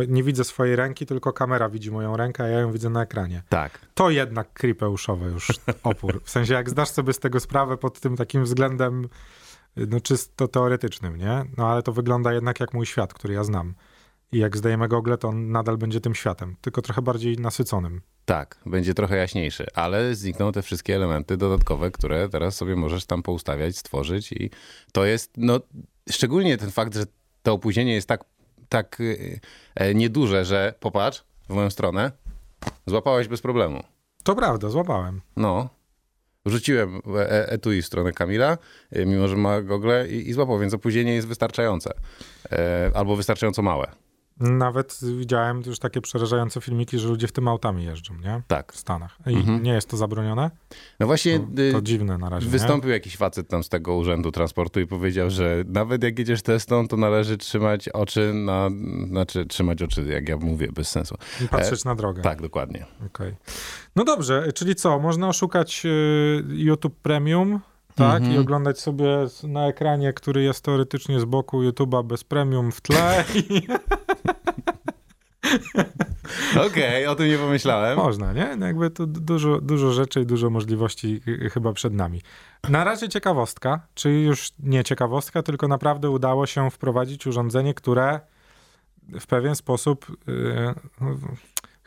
nie 0.08 0.24
widzę 0.24 0.44
swojej 0.44 0.76
ręki, 0.76 1.06
tylko 1.06 1.34
kamera 1.34 1.70
widzi 1.70 1.92
moją 1.92 2.18
rękę, 2.18 2.44
a 2.44 2.48
ja 2.48 2.60
ją 2.60 2.72
widzę 2.72 2.90
na 2.90 3.02
ekranie. 3.02 3.44
Tak. 3.50 3.80
To 3.94 4.10
jednak 4.10 4.54
creepeuszowe 4.54 5.26
już 5.26 5.48
opór. 5.84 6.22
W 6.24 6.30
sensie, 6.30 6.54
jak 6.54 6.70
zdasz 6.70 6.90
sobie 6.90 7.14
z 7.14 7.20
tego 7.20 7.40
sprawę 7.40 7.78
pod 7.78 8.00
tym 8.00 8.18
takim 8.18 8.44
względem 8.44 9.10
no 9.76 10.00
czysto 10.00 10.48
teoretycznym, 10.48 11.18
nie? 11.18 11.46
No 11.58 11.68
ale 11.68 11.84
to 11.84 11.92
wygląda 11.92 12.34
jednak 12.34 12.60
jak 12.60 12.74
mój 12.74 12.86
świat, 12.86 13.14
który 13.14 13.34
ja 13.34 13.44
znam. 13.44 13.74
I 14.34 14.38
jak 14.38 14.58
zdajemy 14.58 14.88
gogle, 14.88 15.18
to 15.18 15.28
on 15.28 15.52
nadal 15.52 15.78
będzie 15.78 16.02
tym 16.02 16.16
światem, 16.16 16.56
tylko 16.62 16.82
trochę 16.82 17.02
bardziej 17.02 17.38
nasyconym. 17.38 18.02
Tak, 18.26 18.60
będzie 18.66 18.94
trochę 18.94 19.18
jaśniejszy, 19.18 19.66
ale 19.74 20.16
znikną 20.16 20.52
te 20.52 20.62
wszystkie 20.62 20.96
elementy 20.96 21.38
dodatkowe, 21.38 21.92
które 21.92 22.30
teraz 22.30 22.56
sobie 22.56 22.76
możesz 22.76 23.06
tam 23.06 23.24
poustawiać, 23.24 23.78
stworzyć 23.78 24.32
i 24.32 24.50
to 24.92 25.06
jest, 25.06 25.32
no, 25.38 25.60
szczególnie 26.10 26.58
ten 26.58 26.72
fakt, 26.72 26.96
że 26.96 27.04
to 27.44 27.54
opóźnienie 27.54 27.94
jest 27.94 28.08
tak, 28.08 28.24
tak 28.70 28.98
e, 29.76 29.94
nieduże, 29.94 30.46
że 30.46 30.74
popatrz 30.80 31.24
w 31.50 31.54
moją 31.54 31.70
stronę, 31.70 32.12
złapałeś 32.86 33.28
bez 33.28 33.42
problemu. 33.42 33.84
To 34.24 34.36
prawda, 34.36 34.70
złapałem. 34.70 35.22
No. 35.36 35.70
Wrzuciłem 36.46 37.02
e- 37.16 37.50
etui 37.50 37.82
w 37.82 37.86
stronę 37.86 38.12
Kamila, 38.12 38.58
e, 38.92 39.06
mimo 39.06 39.28
że 39.28 39.36
ma 39.36 39.62
gogle 39.62 40.08
i, 40.10 40.30
i 40.30 40.34
złapał, 40.34 40.60
więc 40.60 40.74
opóźnienie 40.74 41.14
jest 41.14 41.28
wystarczające. 41.28 41.94
E, 42.52 42.92
albo 42.94 43.16
wystarczająco 43.16 43.62
małe. 43.62 44.03
Nawet 44.40 45.00
widziałem 45.18 45.62
już 45.66 45.80
takie 45.80 46.02
przerażające 46.02 46.62
filmiki, 46.62 47.00
że 47.00 47.08
ludzie 47.08 47.28
w 47.28 47.32
tym 47.32 47.48
autami 47.48 47.84
jeżdżą, 47.84 48.14
nie? 48.16 48.42
Tak. 48.48 48.74
W 48.74 48.78
Stanach. 48.78 49.18
I 49.28 49.34
Mhm. 49.36 49.64
nie 49.64 49.72
jest 49.74 49.90
to 49.90 49.98
zabronione? 49.98 50.52
No 51.00 51.06
właśnie 51.08 51.40
To, 51.40 51.62
y, 51.62 51.72
to 51.72 51.82
dziwne 51.82 52.18
na 52.18 52.30
razie, 52.30 52.46
nie? 52.46 52.52
wystąpił 52.52 52.90
jakiś 52.92 53.18
facet 53.18 53.48
tam 53.48 53.64
z 53.64 53.70
tego 53.70 53.96
urzędu 53.96 54.32
transportu 54.32 54.80
i 54.80 54.88
powiedział, 54.88 55.30
że 55.30 55.64
nawet 55.68 56.04
jak 56.04 56.20
jedziesz 56.20 56.42
testą, 56.42 56.88
to 56.88 56.98
należy 56.98 57.38
trzymać 57.38 57.90
oczy 57.90 58.34
na... 58.34 58.70
Znaczy 59.08 59.46
trzymać 59.46 59.82
oczy, 59.82 60.04
jak 60.04 60.30
ja 60.30 60.38
mówię, 60.38 60.68
bez 60.72 60.88
sensu. 60.92 61.16
I 61.46 61.48
patrzeć 61.48 61.86
na 61.86 61.96
drogę. 61.96 62.22
Tak, 62.22 62.42
dokładnie. 62.42 62.86
Okej. 63.08 63.36
No 63.96 64.04
dobrze, 64.04 64.54
czyli 64.54 64.76
co? 64.76 65.00
Można 65.00 65.28
oszukać 65.28 65.84
y, 65.86 66.44
YouTube 66.50 66.96
Premium, 67.02 67.60
tak? 67.96 68.18
Mhm. 68.18 68.36
I 68.36 68.38
oglądać 68.38 68.80
sobie 68.80 69.06
na 69.44 69.68
ekranie, 69.68 70.14
który 70.14 70.44
jest 70.44 70.64
teoretycznie 70.64 71.20
z 71.20 71.26
boku 71.26 71.62
YouTube'a 71.62 72.04
bez 72.06 72.24
premium 72.24 72.72
w 72.72 72.82
tle. 72.82 73.24
I 73.36 73.68
Okej, 76.68 77.08
o 77.08 77.16
tym 77.16 77.28
nie 77.28 77.38
pomyślałem. 77.38 77.98
można, 77.98 78.34
nie? 78.34 78.56
No 78.56 78.66
Jakby 78.66 78.90
tu 78.90 79.08
dużo, 79.08 79.62
dużo 79.62 79.92
rzeczy 79.92 80.22
i 80.22 80.26
dużo 80.26 80.50
możliwości 80.50 81.22
y, 81.28 81.50
chyba 81.50 81.74
przed 81.74 81.94
nami. 81.94 82.22
Na 82.70 82.84
razie 82.84 83.10
ciekawostka, 83.10 83.88
czy 83.94 84.12
już 84.12 84.52
nie 84.60 84.84
ciekawostka, 84.84 85.44
tylko 85.44 85.68
naprawdę 85.68 86.10
udało 86.10 86.46
się 86.46 86.72
wprowadzić 86.72 87.28
urządzenie, 87.28 87.74
które 87.74 88.20
w 89.20 89.28
pewien 89.28 89.56
sposób. 89.56 90.06
y, 90.28 90.74
no, 91.02 91.08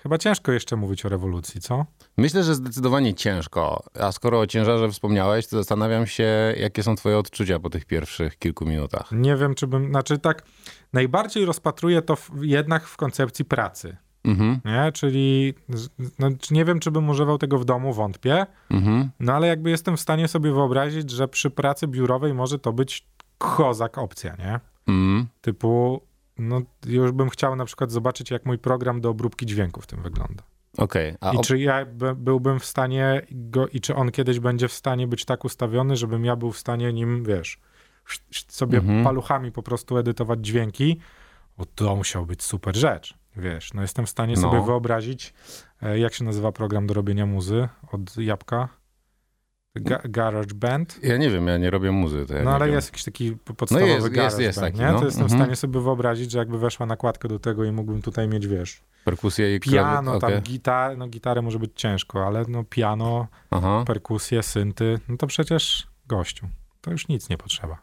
chyba 0.07 0.19
ciężko 0.19 0.53
jeszcze 0.53 0.77
mówić 0.77 1.07
o 1.07 1.09
rewolucji, 1.09 1.61
co? 1.61 1.87
Myślę, 2.17 2.43
że 2.45 2.55
zdecydowanie 2.55 3.15
ciężko. 3.15 3.83
A 4.01 4.13
skoro 4.13 4.41
o 4.41 4.47
ciężarze 4.47 4.89
wspomniałeś, 4.91 5.47
to 5.47 5.57
zastanawiam 5.57 6.07
się, 6.07 6.55
jakie 6.57 6.83
są 6.83 6.97
twoje 6.97 7.19
odczucia 7.19 7.59
po 7.59 7.71
tych 7.71 7.85
pierwszych 7.85 8.39
kilku 8.39 8.67
minutach. 8.67 9.13
Nie 9.13 9.37
wiem, 9.37 9.55
czy 9.55 9.67
bym. 9.67 9.91
Znaczy, 9.91 10.19
tak, 10.19 10.43
najbardziej 10.93 11.45
rozpatruję 11.45 12.03
to 12.03 12.17
w, 12.17 12.31
jednak 12.43 12.87
w 12.87 12.97
koncepcji 12.97 13.45
pracy. 13.45 13.97
Mhm, 14.25 14.61
Nie? 14.65 14.93
Czyli 14.93 15.55
no, 16.19 16.29
nie 16.51 16.65
wiem, 16.65 16.81
czy 16.81 16.91
bym 16.91 17.09
używał 17.09 17.39
tego 17.39 17.59
w 17.59 17.65
domu, 17.65 17.93
wątpię. 17.93 18.47
mhm. 18.71 19.11
No 19.21 19.33
ale 19.33 19.47
jakby 19.47 19.71
jestem 19.71 19.97
w 19.97 20.01
stanie 20.01 20.29
sobie 20.29 20.53
wyobrazić, 20.53 21.11
że 21.11 21.29
przy 21.29 21.51
pracy 21.51 21.87
biurowej 21.89 22.35
może 22.35 22.59
to 22.59 22.73
być 22.73 23.07
kozak 23.39 23.99
opcja, 23.99 24.37
nie? 24.39 24.61
Mm. 24.89 25.27
Typu, 25.41 26.01
no 26.39 26.61
już 26.87 27.13
bym 27.13 27.29
chciał 27.31 27.57
na 27.57 27.65
przykład 27.65 27.91
zobaczyć, 27.93 28.31
jak 28.31 28.47
mój 28.47 28.59
program 28.59 29.01
do 29.01 29.09
obróbki 29.11 29.47
dźwięku 29.47 29.81
w 29.81 29.87
tym 29.87 30.03
wygląda. 30.03 30.43
A 31.21 31.33
I 31.33 31.39
czy 31.41 31.59
ja 31.59 31.85
by, 31.87 32.15
byłbym 32.15 32.61
w 32.61 32.65
stanie 32.65 33.23
go, 33.31 33.69
i 33.69 33.81
czy 33.81 33.95
on 33.95 34.11
kiedyś 34.11 34.41
będzie 34.41 34.69
w 34.69 34.73
stanie 34.73 35.07
być 35.07 35.25
tak 35.25 35.45
ustawiony, 35.45 35.97
żebym 35.97 36.25
ja 36.25 36.37
był 36.37 36.53
w 36.53 36.59
stanie 36.59 36.93
nim, 36.93 37.25
wiesz, 37.25 37.61
sobie 38.49 38.79
Mhm. 38.79 39.05
paluchami 39.05 39.53
po 39.53 39.63
prostu 39.63 39.97
edytować 39.99 40.47
dźwięki, 40.47 41.01
bo 41.59 41.65
to 41.75 41.97
musiał 41.97 42.27
być 42.27 42.43
super 42.43 42.77
rzecz, 42.77 43.15
wiesz. 43.37 43.75
No 43.75 43.83
jestem 43.83 44.07
w 44.07 44.11
stanie 44.11 44.35
No. 44.37 44.41
sobie 44.41 44.63
wyobrazić, 44.65 45.35
e, 45.83 45.99
jak 45.99 46.15
się 46.15 46.25
nazywa 46.25 46.53
program 46.53 46.87
do 46.87 46.95
robienia 46.95 47.27
muzy 47.27 47.69
od 47.93 48.17
Jabłka? 48.17 48.69
Ga 49.81 50.01
Garage 50.05 50.55
Band? 50.55 50.99
ja 51.03 51.17
nie 51.17 51.31
wiem, 51.31 51.47
ja 51.47 51.57
nie 51.59 51.71
robię 51.71 51.93
muzy. 51.93 52.27
Ja 52.35 52.43
No 52.43 52.51
ale 52.55 52.67
wiem. 52.67 52.75
jest 52.75 52.89
jakiś 52.89 53.05
taki 53.05 53.33
po- 53.45 53.55
podstawowy 53.55 53.87
jest- 53.89 54.03
jest- 54.05 54.15
Garage 54.17 54.43
jest 54.43 54.61
Band, 54.61 54.73
taki, 54.75 54.85
nie? 54.87 54.93
no. 54.93 54.99
To 54.99 55.05
jestem 55.05 55.23
Mhm. 55.23 55.41
w 55.41 55.43
stanie 55.43 55.57
sobie 55.57 55.81
wyobrazić, 55.81 56.31
że 56.31 56.39
jakby 56.39 56.59
weszła 56.59 56.87
nakładka 56.87 57.29
do 57.29 57.39
tego 57.39 57.65
i 57.65 57.73
mógłbym 57.73 58.03
tutaj 58.03 58.29
mieć, 58.29 58.47
wiesz, 58.47 58.81
Perkusja 59.05 59.55
i 59.55 59.61
piano, 59.61 60.19
klawy- 60.19 60.21
tam 60.21 60.41
gitar, 60.43 60.99
no 60.99 61.09
gitarę 61.09 61.43
może 61.43 61.59
być 61.59 61.71
ciężko, 61.75 62.27
ale 62.27 62.45
no 62.49 62.65
piano, 62.65 63.27
Aha. 63.51 63.85
perkusje, 63.87 64.43
synty, 64.43 64.99
no 65.09 65.17
to 65.17 65.27
przecież 65.27 65.87
gościu, 66.07 66.47
to 66.81 66.91
już 66.91 67.09
nic 67.09 67.29
nie 67.29 67.39
potrzeba. 67.39 67.79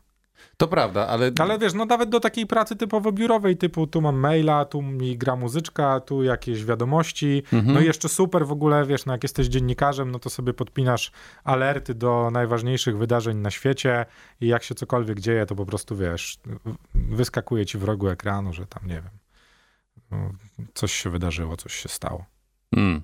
To 0.63 0.67
prawda, 0.67 1.08
ale... 1.08 1.32
Ale 1.39 1.60
wiesz, 1.60 1.74
no 1.74 1.86
nawet 1.86 2.10
do 2.10 2.20
takiej 2.20 2.48
pracy 2.48 2.75
typowo 2.75 3.12
biurowej, 3.12 3.58
typu 3.58 3.88
tu 3.88 4.01
mam 4.01 4.15
maila, 4.15 4.65
tu 4.65 4.82
mi 4.82 5.17
gra 5.17 5.36
muzyczka, 5.36 6.00
tu 6.00 6.24
jakieś 6.24 6.65
wiadomości, 6.65 7.43
Mhm. 7.53 7.74
no 7.74 7.82
i 7.82 7.86
jeszcze 7.86 8.10
super 8.10 8.48
w 8.48 8.51
ogóle, 8.51 8.86
wiesz, 8.86 9.05
no 9.05 9.13
jak 9.13 9.24
jesteś 9.24 9.48
dziennikarzem, 9.48 10.12
no 10.12 10.20
to 10.20 10.29
sobie 10.29 10.53
podpinasz 10.53 11.12
alerty 11.43 11.93
do 11.93 12.29
najważniejszych 12.34 12.98
wydarzeń 12.98 13.38
na 13.38 13.51
świecie 13.51 14.05
i 14.41 14.48
jak 14.48 14.63
się 14.63 14.75
cokolwiek 14.75 15.20
dzieje, 15.20 15.46
to 15.46 15.55
po 15.55 15.65
prostu, 15.65 15.96
wiesz, 15.96 16.39
wyskakuje 16.96 17.65
ci 17.65 17.77
w 17.77 17.84
rogu 17.84 18.08
ekranu, 18.10 18.53
że 18.53 18.65
tam, 18.65 18.88
nie 18.88 18.96
wiem, 18.96 19.17
no, 20.12 20.29
coś 20.74 20.93
się 20.93 21.10
wydarzyło, 21.10 21.58
coś 21.58 21.74
się 21.75 21.89
stało. 21.89 22.25
Mm. 22.75 23.01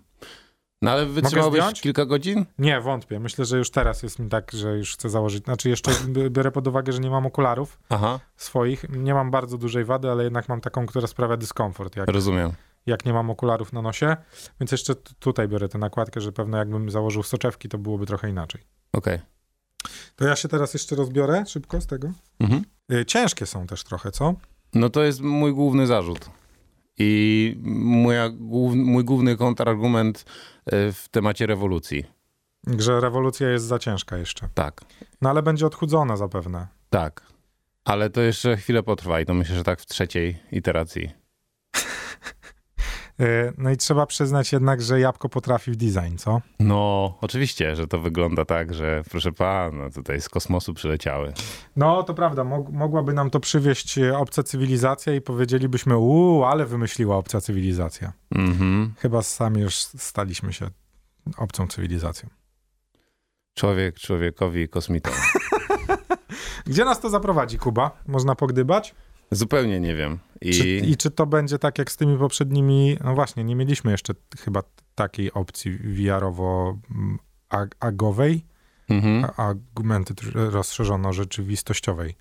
No 0.82 0.92
ale 0.92 1.06
wytrzymałbyś 1.06 1.82
kilka 1.82 2.06
godzin? 2.06 2.46
Nie, 2.60 2.82
wątpię. 2.82 3.20
Myślę, 3.20 3.46
że 3.46 3.58
już 3.58 3.72
teraz 3.72 4.04
jest 4.04 4.20
mi 4.20 4.30
tak, 4.30 4.52
że 4.52 4.78
już 4.78 4.94
chcę 4.94 5.10
założyć. 5.10 5.44
Znaczy, 5.44 5.70
jeszcze 5.70 5.92
biorę 6.30 6.52
pod 6.52 6.68
uwagę, 6.68 6.94
że 6.94 7.00
nie 7.00 7.10
mam 7.10 7.26
okularów 7.26 7.80
Aha, 7.90 8.20
swoich. 8.38 8.86
Nie 8.90 9.14
mam 9.14 9.32
bardzo 9.32 9.58
dużej 9.58 9.86
wady, 9.86 10.12
ale 10.12 10.24
jednak 10.24 10.50
mam 10.50 10.62
taką, 10.62 10.86
która 10.86 11.08
sprawia 11.08 11.38
dyskomfort, 11.38 11.96
jak, 11.96 12.10
rozumiem. 12.10 12.52
jak 12.86 13.06
nie 13.06 13.14
mam 13.14 13.30
okularów 13.30 13.74
na 13.74 13.82
nosie. 13.82 14.18
Więc 14.60 14.72
jeszcze 14.72 14.96
tutaj 14.96 15.48
biorę 15.48 15.70
tę 15.70 15.78
nakładkę, 15.78 16.22
że 16.22 16.32
pewno 16.32 16.58
jakbym 16.58 16.90
założył 16.90 17.24
soczewki, 17.24 17.70
to 17.70 17.78
byłoby 17.78 18.06
trochę 18.06 18.30
inaczej. 18.30 18.62
Okej. 18.94 19.20
To 20.16 20.26
ja 20.26 20.36
się 20.36 20.48
teraz 20.48 20.74
jeszcze 20.74 20.96
rozbiorę 20.96 21.44
szybko 21.48 21.82
z 21.82 21.88
tego. 21.88 22.12
Mhm. 22.40 22.66
Y, 22.94 23.06
Ciężkie 23.06 23.46
są 23.46 23.68
też 23.68 23.84
trochę, 23.84 24.12
co? 24.12 24.34
No 24.74 24.90
to 24.90 25.04
jest 25.04 25.22
mój 25.22 25.54
główny 25.54 25.88
zarzut. 25.88 26.30
I 27.00 27.56
moja, 27.64 28.30
mój 28.76 29.04
główny 29.04 29.38
kontrargument 29.38 30.26
e, 30.66 30.92
w 30.92 31.10
temacie 31.12 31.46
rewolucji. 31.48 32.04
Że 32.78 33.00
rewolucja 33.02 33.50
jest 33.50 33.66
za 33.66 33.80
ciężka 33.80 34.18
jeszcze. 34.18 34.50
Tak, 34.54 34.82
No 35.22 35.30
ale 35.30 35.44
będzie 35.44 35.66
odchudzona 35.66 36.18
zapewne. 36.18 36.68
tak. 36.90 37.30
Ale 37.86 38.10
to 38.10 38.22
jeszcze 38.22 38.58
chwilę 38.58 38.84
potrwa 38.84 39.22
i 39.22 39.26
to 39.26 39.34
myślę, 39.34 39.56
że 39.56 39.64
tak 39.64 39.82
w 39.82 39.86
trzeciej 39.86 40.38
iteracji. 40.52 41.10
Y, 43.22 43.54
No 43.58 43.70
i 43.72 43.78
trzeba 43.78 44.06
przyznać 44.06 44.54
jednak, 44.54 44.82
że 44.82 45.00
jabłko 45.00 45.30
potrafi 45.30 45.72
w 45.72 45.76
design, 45.76 46.16
co? 46.18 46.42
No, 46.60 47.18
oczywiście, 47.22 47.76
że 47.76 47.88
to 47.88 48.00
wygląda 48.00 48.46
tak, 48.46 48.74
że 48.74 49.04
proszę 49.12 49.32
pana, 49.32 49.90
tutaj 49.90 50.22
z 50.22 50.30
kosmosu 50.30 50.74
przyleciały. 50.74 51.34
No, 51.76 52.04
to 52.04 52.14
prawda. 52.14 52.42
Mog- 52.44 52.72
mogłaby 52.72 53.14
nam 53.14 53.30
to 53.30 53.40
przywieźć 53.40 53.98
e, 53.98 54.18
obca 54.18 54.44
cywilizacja 54.44 55.14
i 55.16 55.22
powiedzielibyśmy, 55.22 55.98
uuu, 55.98 56.44
ale 56.44 56.66
wymyśliła 56.66 57.18
obca 57.18 57.42
cywilizacja. 57.42 58.14
Mhm. 58.36 58.94
Chyba 59.00 59.22
sami 59.22 59.62
już 59.62 59.76
staliśmy 59.76 60.54
się 60.54 60.70
obcą 61.38 61.68
cywilizacją. 61.68 62.30
Człowiek 63.54 64.00
człowiekowi 64.00 64.70
kosmitą. 64.70 65.12
Gdzie 66.68 66.86
nas 66.86 67.00
to 67.00 67.10
zaprowadzi, 67.10 67.58
Kuba? 67.58 67.92
Można 68.08 68.36
pogdybać? 68.36 68.96
Zupełnie 69.32 69.80
nie 69.80 69.96
wiem. 69.96 70.20
I, 70.42 70.54
Czy, 70.54 70.68
I 70.68 70.98
czy 70.98 71.12
to 71.12 71.26
będzie 71.26 71.60
tak 71.60 71.78
jak 71.78 71.92
z 71.92 71.98
tymi 71.98 72.18
poprzednimi? 72.18 72.98
No 73.04 73.16
właśnie, 73.16 73.44
nie 73.44 73.56
mieliśmy 73.56 73.92
jeszcze 73.92 74.14
chyba 74.40 74.64
takiej 74.96 75.34
opcji 75.34 75.72
VR-owo-agowej, 75.72 78.46
mhm. 78.90 79.26
augmented 79.38 80.22
rozszerzono-rzeczywistościowej. 80.34 82.16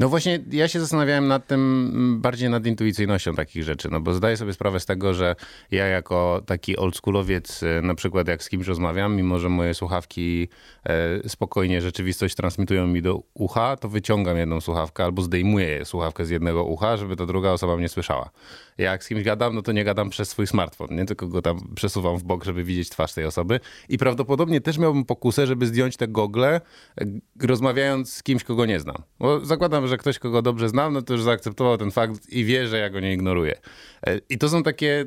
No 0.00 0.08
właśnie, 0.08 0.40
ja 0.50 0.68
się 0.68 0.80
zastanawiałem 0.80 1.28
nad 1.28 1.46
tym, 1.46 1.90
mm, 1.94 2.20
bardziej 2.20 2.50
nad 2.50 2.66
intuicyjnością 2.66 3.34
takich 3.34 3.64
rzeczy, 3.64 3.88
no 3.90 4.00
bo 4.00 4.14
zdaję 4.14 4.36
sobie 4.36 4.52
sprawę 4.52 4.80
z 4.80 4.86
tego, 4.86 5.14
że 5.14 5.36
ja 5.70 5.86
jako 5.86 6.42
taki 6.46 6.76
oldschoolowiec, 6.76 7.62
e, 7.62 7.82
na 7.82 7.94
przykład 7.94 8.28
jak 8.28 8.42
z 8.42 8.48
kimś 8.48 8.66
rozmawiam, 8.66 9.16
mimo 9.16 9.38
że 9.38 9.48
moje 9.48 9.74
słuchawki 9.74 10.48
e, 10.86 11.28
spokojnie 11.28 11.80
rzeczywistość 11.80 12.34
transmitują 12.34 12.86
mi 12.86 13.02
do 13.02 13.22
ucha, 13.34 13.76
to 13.76 13.88
wyciągam 13.88 14.36
jedną 14.36 14.60
słuchawkę 14.60 15.04
albo 15.04 15.22
zdejmuję 15.22 15.84
słuchawkę 15.84 16.24
z 16.24 16.30
jednego 16.30 16.64
ucha, 16.64 16.96
żeby 16.96 17.16
ta 17.16 17.26
druga 17.26 17.50
osoba 17.50 17.76
mnie 17.76 17.88
słyszała. 17.88 18.30
Jak 18.78 19.04
z 19.04 19.08
kimś 19.08 19.22
gadam, 19.22 19.54
no 19.54 19.62
to 19.62 19.72
nie 19.72 19.84
gadam 19.84 20.10
przez 20.10 20.28
swój 20.28 20.46
smartfon, 20.46 20.88
nie 20.90 21.04
tylko 21.04 21.28
go 21.28 21.42
tam 21.42 21.74
przesuwam 21.74 22.16
w 22.16 22.22
bok, 22.24 22.44
żeby 22.44 22.64
widzieć 22.64 22.88
twarz 22.88 23.12
tej 23.12 23.24
osoby 23.24 23.60
i 23.88 23.98
prawdopodobnie 23.98 24.60
też 24.60 24.78
miałbym 24.78 25.04
pokusę, 25.04 25.46
żeby 25.46 25.66
zdjąć 25.66 25.96
te 25.96 26.08
gogle, 26.08 26.60
e, 27.00 27.04
rozmawiając 27.42 28.12
z 28.12 28.22
kimś, 28.22 28.44
kogo 28.44 28.66
nie 28.66 28.80
znam. 28.80 28.96
Bo 29.18 29.40
zakładam, 29.40 29.83
że 29.88 29.96
ktoś, 29.96 30.18
kogo 30.18 30.42
dobrze 30.42 30.68
znam, 30.68 30.92
no 30.92 31.02
to 31.02 31.12
już 31.12 31.22
zaakceptował 31.22 31.78
ten 31.78 31.90
fakt 31.90 32.28
i 32.30 32.44
wie, 32.44 32.68
że 32.68 32.78
ja 32.78 32.90
go 32.90 33.00
nie 33.00 33.12
ignoruję. 33.12 33.60
E, 34.06 34.20
I 34.28 34.38
to 34.38 34.48
są 34.48 34.62
takie 34.62 35.04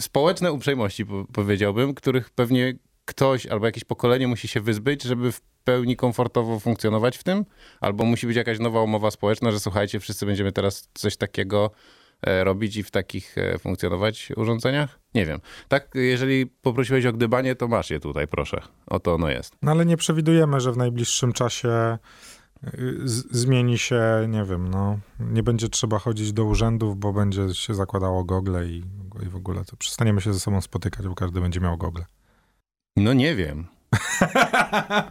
społeczne 0.00 0.52
uprzejmości, 0.52 1.06
po- 1.06 1.24
powiedziałbym, 1.32 1.94
których 1.94 2.30
pewnie 2.30 2.74
ktoś 3.04 3.46
albo 3.46 3.66
jakieś 3.66 3.84
pokolenie 3.84 4.28
musi 4.28 4.48
się 4.48 4.60
wyzbyć, 4.60 5.02
żeby 5.02 5.32
w 5.32 5.40
pełni 5.64 5.96
komfortowo 5.96 6.60
funkcjonować 6.60 7.18
w 7.18 7.24
tym, 7.24 7.44
albo 7.80 8.04
musi 8.04 8.26
być 8.26 8.36
jakaś 8.36 8.58
nowa 8.58 8.82
umowa 8.82 9.10
społeczna, 9.10 9.50
że 9.50 9.60
słuchajcie, 9.60 10.00
wszyscy 10.00 10.26
będziemy 10.26 10.52
teraz 10.52 10.88
coś 10.94 11.16
takiego 11.16 11.70
e, 12.26 12.44
robić 12.44 12.76
i 12.76 12.82
w 12.82 12.90
takich 12.90 13.38
e, 13.38 13.58
funkcjonować 13.58 14.28
urządzeniach? 14.36 14.98
Nie 15.14 15.26
wiem. 15.26 15.40
Tak, 15.68 15.88
jeżeli 15.94 16.46
poprosiłeś 16.46 17.06
o 17.06 17.12
gdybanie, 17.12 17.54
to 17.54 17.68
masz 17.68 17.90
je 17.90 18.00
tutaj, 18.00 18.28
proszę. 18.28 18.60
Oto 18.86 19.14
ono 19.14 19.30
jest. 19.30 19.54
No 19.62 19.70
ale 19.70 19.86
nie 19.86 19.96
przewidujemy, 19.96 20.60
że 20.60 20.72
w 20.72 20.76
najbliższym 20.76 21.32
czasie 21.32 21.98
z- 23.04 23.32
zmieni 23.36 23.78
się, 23.78 24.02
nie 24.28 24.44
wiem, 24.44 24.68
no, 24.68 24.98
nie 25.20 25.42
będzie 25.42 25.68
trzeba 25.68 25.98
chodzić 25.98 26.32
do 26.32 26.44
urzędów, 26.44 26.98
bo 26.98 27.12
będzie 27.12 27.54
się 27.54 27.74
zakładało 27.74 28.24
gogle 28.24 28.66
i, 28.66 28.82
i 29.22 29.28
w 29.28 29.36
ogóle 29.36 29.64
to 29.64 29.76
przestaniemy 29.76 30.20
się 30.20 30.32
ze 30.34 30.40
sobą 30.40 30.60
spotykać, 30.60 31.08
bo 31.08 31.14
każdy 31.14 31.40
będzie 31.40 31.60
miał 31.60 31.76
gogle. 31.76 32.04
No 32.96 33.12
nie 33.12 33.36
wiem. 33.36 33.66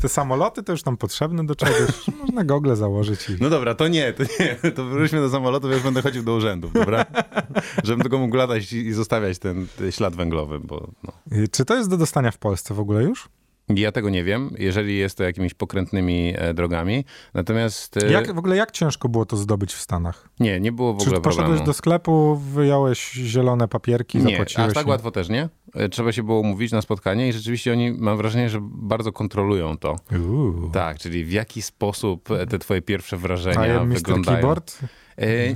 Te 0.00 0.08
samoloty 0.08 0.62
to 0.62 0.72
już 0.72 0.82
tam 0.82 0.96
potrzebne 0.96 1.46
do 1.46 1.54
czegoś. 1.54 2.08
Można 2.20 2.44
gogle 2.44 2.76
założyć 2.76 3.30
i... 3.30 3.36
No 3.40 3.50
dobra, 3.50 3.74
to 3.74 3.88
nie, 3.88 4.12
to 4.12 4.22
nie. 4.22 4.70
To 4.72 4.84
wróćmy 4.84 5.20
do 5.20 5.30
samolotu, 5.30 5.68
ja 5.68 5.74
już 5.74 5.82
będę 5.82 6.02
chodził 6.02 6.22
do 6.22 6.34
urzędów, 6.34 6.72
dobra? 6.72 7.04
Żebym 7.84 8.02
tylko 8.02 8.18
mógł 8.18 8.36
latać 8.36 8.72
i 8.72 8.92
zostawiać 8.92 9.38
ten, 9.38 9.66
ten 9.78 9.92
ślad 9.92 10.16
węglowy, 10.16 10.60
bo 10.60 10.90
no. 11.04 11.12
I 11.44 11.48
Czy 11.48 11.64
to 11.64 11.76
jest 11.76 11.90
do 11.90 11.96
dostania 11.96 12.30
w 12.30 12.38
Polsce 12.38 12.74
w 12.74 12.80
ogóle 12.80 13.02
już? 13.02 13.28
Ja 13.76 13.92
tego 13.92 14.10
nie 14.10 14.24
wiem, 14.24 14.50
jeżeli 14.58 14.98
jest 14.98 15.18
to 15.18 15.24
jakimiś 15.24 15.54
pokrętnymi 15.54 16.32
e, 16.36 16.54
drogami. 16.54 17.04
Natomiast 17.34 17.96
e, 17.96 18.12
Jak, 18.12 18.34
w 18.34 18.38
ogóle 18.38 18.56
jak 18.56 18.70
ciężko 18.70 19.08
było 19.08 19.26
to 19.26 19.36
zdobyć 19.36 19.72
w 19.74 19.80
Stanach? 19.80 20.28
nie, 20.40 20.60
nie 20.60 20.72
było 20.72 20.94
w 20.94 20.98
Czy 20.98 21.04
ogóle 21.06 21.20
poszedłeś 21.20 21.46
problemu. 21.46 21.66
do 21.66 21.72
sklepu, 21.72 22.36
wyjąłeś 22.36 23.10
zielone 23.12 23.68
papierki, 23.68 24.18
Nie, 24.18 24.30
zapłaciłeś? 24.30 24.68
aż 24.68 24.74
tak 24.74 24.86
i- 24.86 24.90
łatwo 24.90 25.10
też 25.10 25.28
nie. 25.28 25.48
E, 25.74 25.88
Trzeba 25.88 26.12
się 26.12 26.22
było 26.22 26.40
umówić 26.40 26.72
na 26.72 26.82
spotkanie 26.82 27.28
i 27.28 27.32
rzeczywiście 27.32 27.72
oni, 27.72 27.92
mam 27.92 28.16
wrażenie, 28.16 28.48
że 28.50 28.58
bardzo 28.62 29.12
kontrolują 29.12 29.78
to. 29.78 29.96
Uuu. 30.28 30.70
Tak, 30.72 30.98
czyli 30.98 31.24
w 31.24 31.32
jaki 31.32 31.62
sposób 31.62 32.28
te 32.48 32.58
twoje 32.58 32.82
pierwsze 32.82 33.16
wrażenia 33.16 33.80
am 33.80 33.88
Mr. 33.88 33.94
wyglądają. 33.96 34.36
Keyboard? 34.38 34.78
E, 35.20 35.54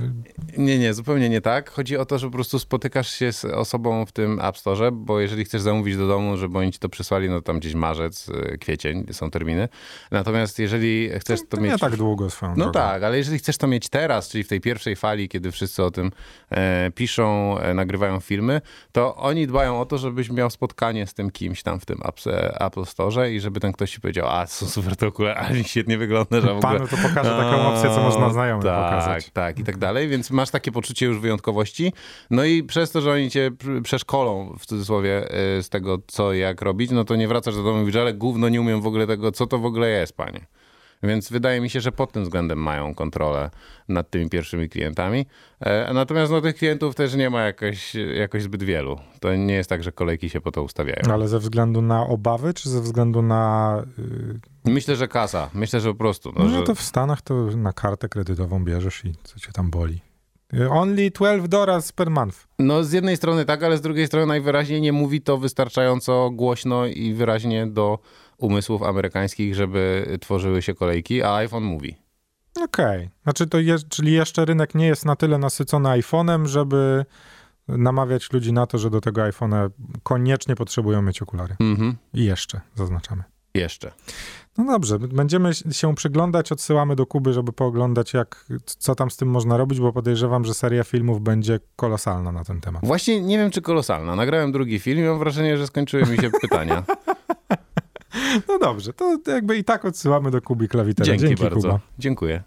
nie, 0.57 0.79
nie, 0.79 0.93
zupełnie 0.93 1.29
nie 1.29 1.41
tak. 1.41 1.69
Chodzi 1.69 1.97
o 1.97 2.05
to, 2.05 2.19
że 2.19 2.27
po 2.27 2.33
prostu 2.33 2.59
spotykasz 2.59 3.09
się 3.09 3.31
z 3.33 3.45
osobą 3.45 4.05
w 4.05 4.11
tym 4.11 4.39
App 4.41 4.57
Store, 4.57 4.91
bo 4.91 5.19
jeżeli 5.19 5.45
chcesz 5.45 5.61
zamówić 5.61 5.97
do 5.97 6.07
domu, 6.07 6.37
żeby 6.37 6.57
oni 6.57 6.71
ci 6.71 6.79
to 6.79 6.89
przysłali, 6.89 7.29
no 7.29 7.41
tam 7.41 7.59
gdzieś 7.59 7.73
marzec, 7.73 8.29
e, 8.29 8.57
kwiecień 8.57 9.05
są 9.11 9.31
terminy. 9.31 9.67
Natomiast 10.11 10.59
jeżeli 10.59 11.09
chcesz 11.19 11.39
to, 11.41 11.57
To 11.57 11.63
mieć... 11.63 11.71
nie 11.71 11.77
tak 11.77 11.95
długo 11.95 12.29
swoją 12.29 12.51
No 12.51 12.55
drogą. 12.57 12.71
tak, 12.71 13.03
ale 13.03 13.17
jeżeli 13.17 13.39
chcesz 13.39 13.57
to 13.57 13.67
mieć 13.67 13.89
teraz, 13.89 14.29
czyli 14.29 14.43
w 14.43 14.47
tej 14.47 14.61
pierwszej 14.61 14.95
fali, 14.95 15.29
kiedy 15.29 15.51
wszyscy 15.51 15.83
o 15.83 15.91
tym 15.91 16.11
e, 16.49 16.91
piszą, 16.91 17.59
e, 17.59 17.73
nagrywają 17.73 18.19
filmy, 18.19 18.61
to 18.91 19.15
oni 19.15 19.47
dbają 19.47 19.79
o 19.81 19.85
to, 19.85 19.97
żebyś 19.97 20.29
miał 20.29 20.49
spotkanie 20.49 21.07
z 21.07 21.13
tym 21.13 21.31
kimś 21.31 21.63
tam 21.63 21.79
w 21.79 21.85
tym 21.85 21.99
App, 22.05 22.19
Apple 22.59 22.85
Store 22.85 23.31
i 23.31 23.39
żeby 23.39 23.59
ten 23.59 23.71
ktoś 23.71 23.91
ci 23.91 24.01
powiedział, 24.01 24.27
a 24.29 24.45
są 24.47 24.65
super 24.65 24.95
to 24.95 25.07
okulary, 25.07 25.39
ale 25.49 25.63
świetnie 25.63 25.97
wygląda, 25.97 26.41
że 26.41 26.47
w 26.53 26.57
ogóle... 26.57 26.61
Panu 26.61 26.87
to 26.87 26.97
pokaże 26.97 27.29
taką 27.29 27.67
opcję, 27.73 27.89
co 27.89 28.01
można 28.01 28.29
znajomym 28.29 28.63
tak, 28.63 28.83
pokazać. 28.83 29.29
Tak, 29.33 29.54
i 29.57 29.63
tak 29.63 29.77
dalej, 29.77 30.07
więc 30.07 30.31
masz 30.31 30.49
takie 30.49 30.71
poczucie 30.71 31.05
już 31.05 31.19
wyjątkowości. 31.19 31.93
No 32.29 32.45
i 32.45 32.63
przez 32.63 32.91
to, 32.91 33.01
że 33.01 33.11
oni 33.11 33.29
cię 33.31 33.51
pr- 33.51 33.81
przeszkolą, 33.81 34.55
w 34.59 34.65
cudzysłowie, 34.65 35.31
e, 35.31 35.63
z 35.63 35.69
tego, 35.69 35.97
co 36.07 36.33
jak 36.33 36.61
robić, 36.61 36.91
no 36.91 37.03
to 37.03 37.15
nie 37.15 37.27
wracasz 37.27 37.55
do 37.55 37.63
domu 37.63 37.77
i 37.77 37.79
mówisz, 37.79 37.95
ale 37.95 38.13
gówno 38.13 38.49
nie 38.49 38.61
umiem 38.61 38.81
w 38.81 38.87
ogóle 38.87 39.07
tego, 39.07 39.31
co 39.31 39.47
to 39.47 39.57
w 39.57 39.65
ogóle 39.65 39.89
jest, 39.89 40.17
panie. 40.17 40.45
Więc 41.05 41.29
wydaje 41.29 41.61
mi 41.61 41.69
się, 41.69 41.81
że 41.81 41.91
pod 41.91 42.11
tym 42.11 42.23
względem 42.23 42.59
mają 42.59 42.95
kontrolę 42.95 43.49
nad 43.87 44.09
tymi 44.09 44.29
pierwszymi 44.29 44.69
klientami. 44.69 45.25
E, 45.59 45.93
Natomiast 45.93 46.31
no, 46.31 46.41
tych 46.41 46.55
klientów 46.55 46.95
też 46.95 47.15
nie 47.15 47.29
ma 47.29 47.41
jakoś, 47.43 47.95
jakoś 47.95 48.43
zbyt 48.43 48.63
wielu. 48.63 48.99
To 49.19 49.35
nie 49.35 49.53
jest 49.53 49.69
tak, 49.69 49.83
że 49.83 49.91
kolejki 49.91 50.29
się 50.29 50.41
po 50.41 50.51
to 50.51 50.63
ustawiają. 50.63 51.01
Ale 51.13 51.27
ze 51.27 51.39
względu 51.39 51.81
na 51.81 52.07
obawy, 52.07 52.53
czy 52.53 52.69
ze 52.69 52.81
względu 52.81 53.21
na... 53.21 53.83
Yy, 54.65 54.73
Myślę, 54.73 54.95
że 54.95 55.07
kasa. 55.07 55.49
Myślę, 55.53 55.79
że 55.79 55.89
po 55.89 55.95
prostu. 55.95 56.31
No, 56.35 56.43
no, 56.43 56.49
że... 56.49 56.63
to 56.63 56.75
w 56.75 56.81
Stanach 56.81 57.21
to 57.21 57.33
na 57.45 57.73
kartę 57.73 58.09
kredytową 58.09 58.63
bierzesz 58.65 59.05
i 59.05 59.13
co 59.23 59.39
cię 59.39 59.51
tam 59.51 59.69
boli. 59.69 60.01
Yy, 60.53 60.69
Only 60.69 61.11
12 61.11 61.47
dollars 61.47 61.91
per 61.91 62.09
month. 62.09 62.47
No 62.59 62.83
z 62.83 62.91
jednej 62.91 63.17
strony 63.17 63.45
tak, 63.45 63.63
ale 63.63 63.77
z 63.77 63.81
drugiej 63.81 64.07
strony 64.07 64.25
najwyraźniej 64.25 64.81
nie 64.81 64.91
mówi 64.93 65.21
to 65.21 65.37
wystarczająco 65.37 66.29
głośno 66.33 66.85
i 66.85 67.13
wyraźnie 67.13 67.67
do 67.67 67.99
umysłów 68.37 68.83
amerykańskich, 68.83 69.55
żeby 69.55 70.05
tworzyły 70.21 70.61
się 70.61 70.73
kolejki, 70.73 71.23
a 71.23 71.35
iPhone 71.35 71.63
mówi. 71.63 71.95
Okej. 72.63 73.09
Znaczy 73.23 73.47
to 73.47 73.59
jest, 73.59 73.87
czyli 73.89 74.13
jeszcze 74.13 74.45
rynek 74.45 74.75
nie 74.75 74.85
jest 74.85 75.05
na 75.05 75.15
tyle 75.15 75.37
nasycony 75.37 75.89
iPhone'em, 75.89 76.45
żeby 76.45 77.05
namawiać 77.67 78.33
ludzi 78.33 78.53
na 78.53 78.67
to, 78.67 78.77
że 78.77 78.89
do 78.89 79.01
tego 79.01 79.21
iPhone'a 79.21 79.69
koniecznie 80.03 80.55
potrzebują 80.55 81.01
mieć 81.01 81.21
okulary. 81.21 81.55
Mhm. 81.59 81.95
I 82.13 82.25
jeszcze, 82.25 82.61
zaznaczamy. 82.75 83.23
Jeszcze. 83.53 83.91
No 84.57 84.65
dobrze, 84.65 84.99
będziemy 84.99 85.51
się 85.71 85.95
przyglądać, 85.95 86.51
odsyłamy 86.51 86.95
do 86.95 87.05
Kuby, 87.05 87.33
żeby 87.33 87.53
pooglądać, 87.53 88.13
jak, 88.13 88.45
co 88.65 88.95
tam 88.95 89.11
z 89.11 89.17
tym 89.17 89.29
można 89.29 89.57
robić, 89.57 89.79
bo 89.79 89.93
podejrzewam, 89.93 90.45
że 90.45 90.53
seria 90.53 90.83
filmów 90.83 91.21
będzie 91.21 91.59
kolosalna 91.75 92.31
na 92.31 92.43
ten 92.43 92.61
temat. 92.61 92.85
Właśnie 92.85 93.21
nie 93.21 93.37
wiem, 93.37 93.51
czy 93.51 93.61
kolosalna. 93.61 94.15
Nagrałem 94.15 94.51
drugi 94.51 94.79
film 94.79 94.99
i 94.99 95.03
mam 95.03 95.19
wrażenie, 95.19 95.57
że 95.57 95.67
skończyły 95.67 96.05
mi 96.05 96.17
się 96.17 96.29
pytania. 96.41 96.83
No 98.47 98.59
dobrze, 98.59 98.93
to 98.93 99.17
jakby 99.27 99.57
i 99.57 99.63
tak 99.63 99.85
odsyłamy 99.85 100.31
do 100.31 100.41
Kuby 100.41 100.67
Klawitera. 100.67 101.05
Dzięki, 101.05 101.27
Dzięki 101.27 101.43
bardzo. 101.43 101.61
Kuba. 101.61 101.79
Dziękuję. 101.99 102.43